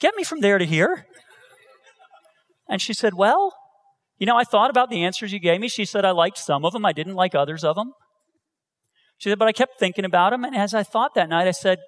Get 0.00 0.14
me 0.16 0.24
from 0.24 0.40
there 0.40 0.58
to 0.58 0.66
here. 0.66 1.06
And 2.68 2.80
she 2.80 2.94
said, 2.94 3.14
Well, 3.14 3.52
you 4.18 4.26
know, 4.26 4.36
I 4.36 4.44
thought 4.44 4.70
about 4.70 4.90
the 4.90 5.04
answers 5.04 5.32
you 5.32 5.40
gave 5.40 5.60
me. 5.60 5.68
She 5.68 5.84
said, 5.84 6.04
I 6.04 6.12
liked 6.12 6.38
some 6.38 6.64
of 6.64 6.72
them. 6.72 6.86
I 6.86 6.92
didn't 6.92 7.14
like 7.14 7.34
others 7.34 7.64
of 7.64 7.76
them. 7.76 7.92
She 9.18 9.28
said, 9.28 9.38
but 9.38 9.48
I 9.48 9.52
kept 9.52 9.78
thinking 9.78 10.04
about 10.04 10.30
them. 10.30 10.44
And 10.44 10.56
as 10.56 10.74
I 10.74 10.82
thought 10.82 11.14
that 11.14 11.28
night, 11.28 11.48
I 11.48 11.52
said, 11.52 11.78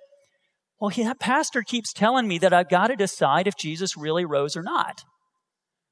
well, 0.80 0.90
that 0.90 1.20
pastor 1.20 1.62
keeps 1.62 1.92
telling 1.92 2.28
me 2.28 2.38
that 2.38 2.52
I've 2.52 2.68
got 2.68 2.88
to 2.88 2.96
decide 2.96 3.46
if 3.46 3.56
Jesus 3.56 3.96
really 3.96 4.24
rose 4.24 4.56
or 4.56 4.62
not. 4.62 5.02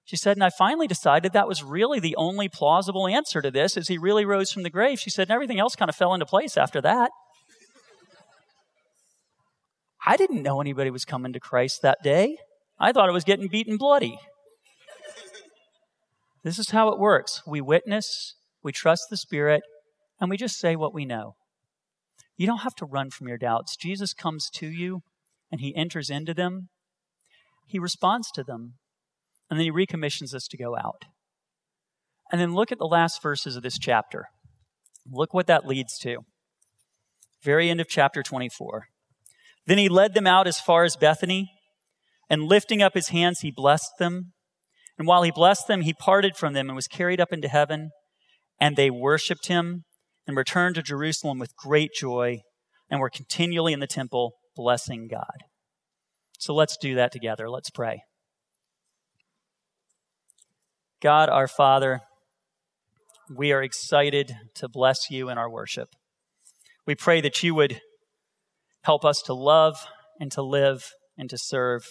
She 0.05 0.16
said, 0.16 0.37
and 0.37 0.44
I 0.44 0.51
finally 0.51 0.87
decided 0.87 1.33
that 1.33 1.49
was 1.49 1.62
really 1.62 1.99
the 1.99 2.16
only 2.16 2.49
plausible 2.49 3.09
answer 3.09 3.40
to 3.40 3.51
this, 3.51 3.77
is 3.77 3.88
he 3.88 3.97
really 3.97 4.27
rose 4.27 4.53
from 4.53 4.62
the 4.62 4.70
grave. 4.70 5.01
She 5.01 5.09
said, 5.09 5.29
and 5.29 5.35
everything 5.35 5.59
else 5.59 5.75
kind 5.75 5.88
of 5.88 5.97
fell 5.97 6.12
into 6.12 6.27
place 6.27 6.59
after 6.59 6.83
that. 6.83 7.11
I 10.07 10.18
didn't 10.18 10.42
know 10.42 10.61
anybody 10.61 10.90
was 10.90 11.07
coming 11.07 11.33
to 11.33 11.40
Christ 11.40 11.81
that 11.81 12.03
day. 12.03 12.37
I 12.79 12.92
thought 12.92 13.09
it 13.09 13.12
was 13.12 13.25
getting 13.25 13.49
beaten 13.49 13.79
bloody. 13.79 14.18
This 16.44 16.59
is 16.59 16.70
how 16.70 16.90
it 16.90 17.00
works. 17.00 17.42
We 17.46 17.62
witness, 17.62 18.35
we 18.62 18.70
trust 18.70 19.07
the 19.09 19.16
Spirit, 19.16 19.62
and 20.20 20.28
we 20.28 20.37
just 20.37 20.59
say 20.59 20.76
what 20.76 20.94
we 20.94 21.07
know. 21.07 21.37
You 22.37 22.46
don't 22.46 22.59
have 22.59 22.74
to 22.76 22.85
run 22.85 23.11
from 23.11 23.28
your 23.28 23.38
doubts. 23.38 23.76
Jesus 23.76 24.12
comes 24.12 24.50
to 24.50 24.66
you 24.66 25.00
and 25.50 25.61
he 25.61 25.74
enters 25.74 26.11
into 26.11 26.35
them. 26.35 26.68
He 27.66 27.78
responds 27.78 28.30
to 28.33 28.44
them, 28.44 28.74
and 29.48 29.59
then 29.59 29.64
he 29.64 29.70
recommissions 29.70 30.35
us 30.35 30.46
to 30.48 30.59
go 30.59 30.76
out. 30.76 31.04
And 32.30 32.40
then 32.40 32.54
look 32.54 32.70
at 32.70 32.78
the 32.78 32.85
last 32.85 33.22
verses 33.22 33.57
of 33.57 33.62
this 33.62 33.78
chapter. 33.78 34.26
Look 35.11 35.33
what 35.33 35.46
that 35.46 35.66
leads 35.66 35.98
to. 36.00 36.18
Very 37.42 37.70
end 37.70 37.80
of 37.80 37.88
chapter 37.88 38.22
24. 38.22 38.88
Then 39.66 39.78
he 39.78 39.88
led 39.88 40.12
them 40.12 40.26
out 40.26 40.46
as 40.46 40.61
far 40.61 40.85
as 40.85 40.96
Bethany, 40.96 41.52
and 42.28 42.44
lifting 42.44 42.83
up 42.83 42.94
his 42.94 43.09
hands, 43.09 43.40
he 43.40 43.50
blessed 43.50 43.92
them. 43.98 44.34
And 44.98 45.07
while 45.07 45.22
he 45.22 45.30
blessed 45.30 45.66
them, 45.66 45.83
he 45.83 45.92
parted 45.92 46.37
from 46.37 46.52
them 46.52 46.68
and 46.68 46.76
was 46.76 46.87
carried 46.87 47.20
up 47.20 47.33
into 47.33 47.48
heaven. 47.48 47.90
And 48.61 48.76
they 48.76 48.90
worshiped 48.90 49.48
him 49.48 49.85
and 50.26 50.37
returned 50.37 50.76
to 50.76 50.83
Jerusalem 50.83 51.38
with 51.38 51.57
great 51.57 51.92
joy 51.92 52.40
and 52.90 53.00
were 53.00 53.11
continually 53.11 53.72
in 53.72 53.80
the 53.80 53.87
temple 53.87 54.35
blessing 54.54 55.09
God. 55.11 55.44
So 56.38 56.54
let's 56.54 56.76
do 56.76 56.94
that 56.94 57.12
together. 57.12 57.50
Let's 57.50 57.70
pray. 57.70 58.02
God, 61.02 61.28
our 61.28 61.48
Father, 61.48 62.00
we 63.35 63.52
are 63.52 63.62
excited 63.62 64.37
to 64.54 64.68
bless 64.68 65.11
you 65.11 65.28
in 65.28 65.38
our 65.38 65.50
worship. 65.50 65.88
We 66.87 66.94
pray 66.94 67.20
that 67.20 67.42
you 67.42 67.54
would 67.54 67.80
help 68.83 69.04
us 69.04 69.22
to 69.22 69.35
love 69.35 69.87
and 70.20 70.30
to 70.33 70.42
live 70.42 70.92
and 71.18 71.28
to 71.30 71.38
serve 71.38 71.85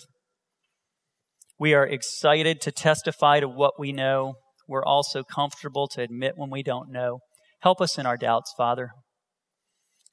we 1.64 1.74
are 1.74 1.88
excited 1.88 2.60
to 2.60 2.74
testify 2.74 3.40
to 3.40 3.48
what 3.48 3.80
we 3.80 3.94
know. 3.94 4.34
We're 4.68 4.84
also 4.84 5.24
comfortable 5.24 5.88
to 5.94 6.02
admit 6.02 6.34
when 6.36 6.50
we 6.50 6.62
don't 6.62 6.92
know. 6.92 7.20
Help 7.62 7.80
us 7.80 7.98
in 7.98 8.06
our 8.06 8.18
doubts, 8.18 8.54
Father. 8.58 8.90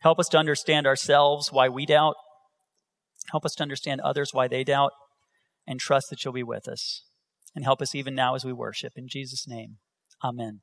Help 0.02 0.20
us 0.20 0.28
to 0.28 0.38
understand 0.38 0.86
ourselves 0.86 1.48
why 1.50 1.68
we 1.68 1.86
doubt. 1.86 2.14
Help 3.32 3.44
us 3.44 3.56
to 3.56 3.64
understand 3.64 4.00
others 4.00 4.30
why 4.32 4.46
they 4.46 4.62
doubt 4.62 4.92
and 5.66 5.80
trust 5.80 6.06
that 6.10 6.24
you'll 6.24 6.34
be 6.34 6.44
with 6.44 6.68
us. 6.68 7.02
And 7.56 7.64
help 7.64 7.82
us 7.82 7.96
even 7.96 8.14
now 8.14 8.36
as 8.36 8.44
we 8.44 8.52
worship. 8.52 8.92
In 8.94 9.08
Jesus' 9.08 9.48
name, 9.48 9.78
amen. 10.22 10.60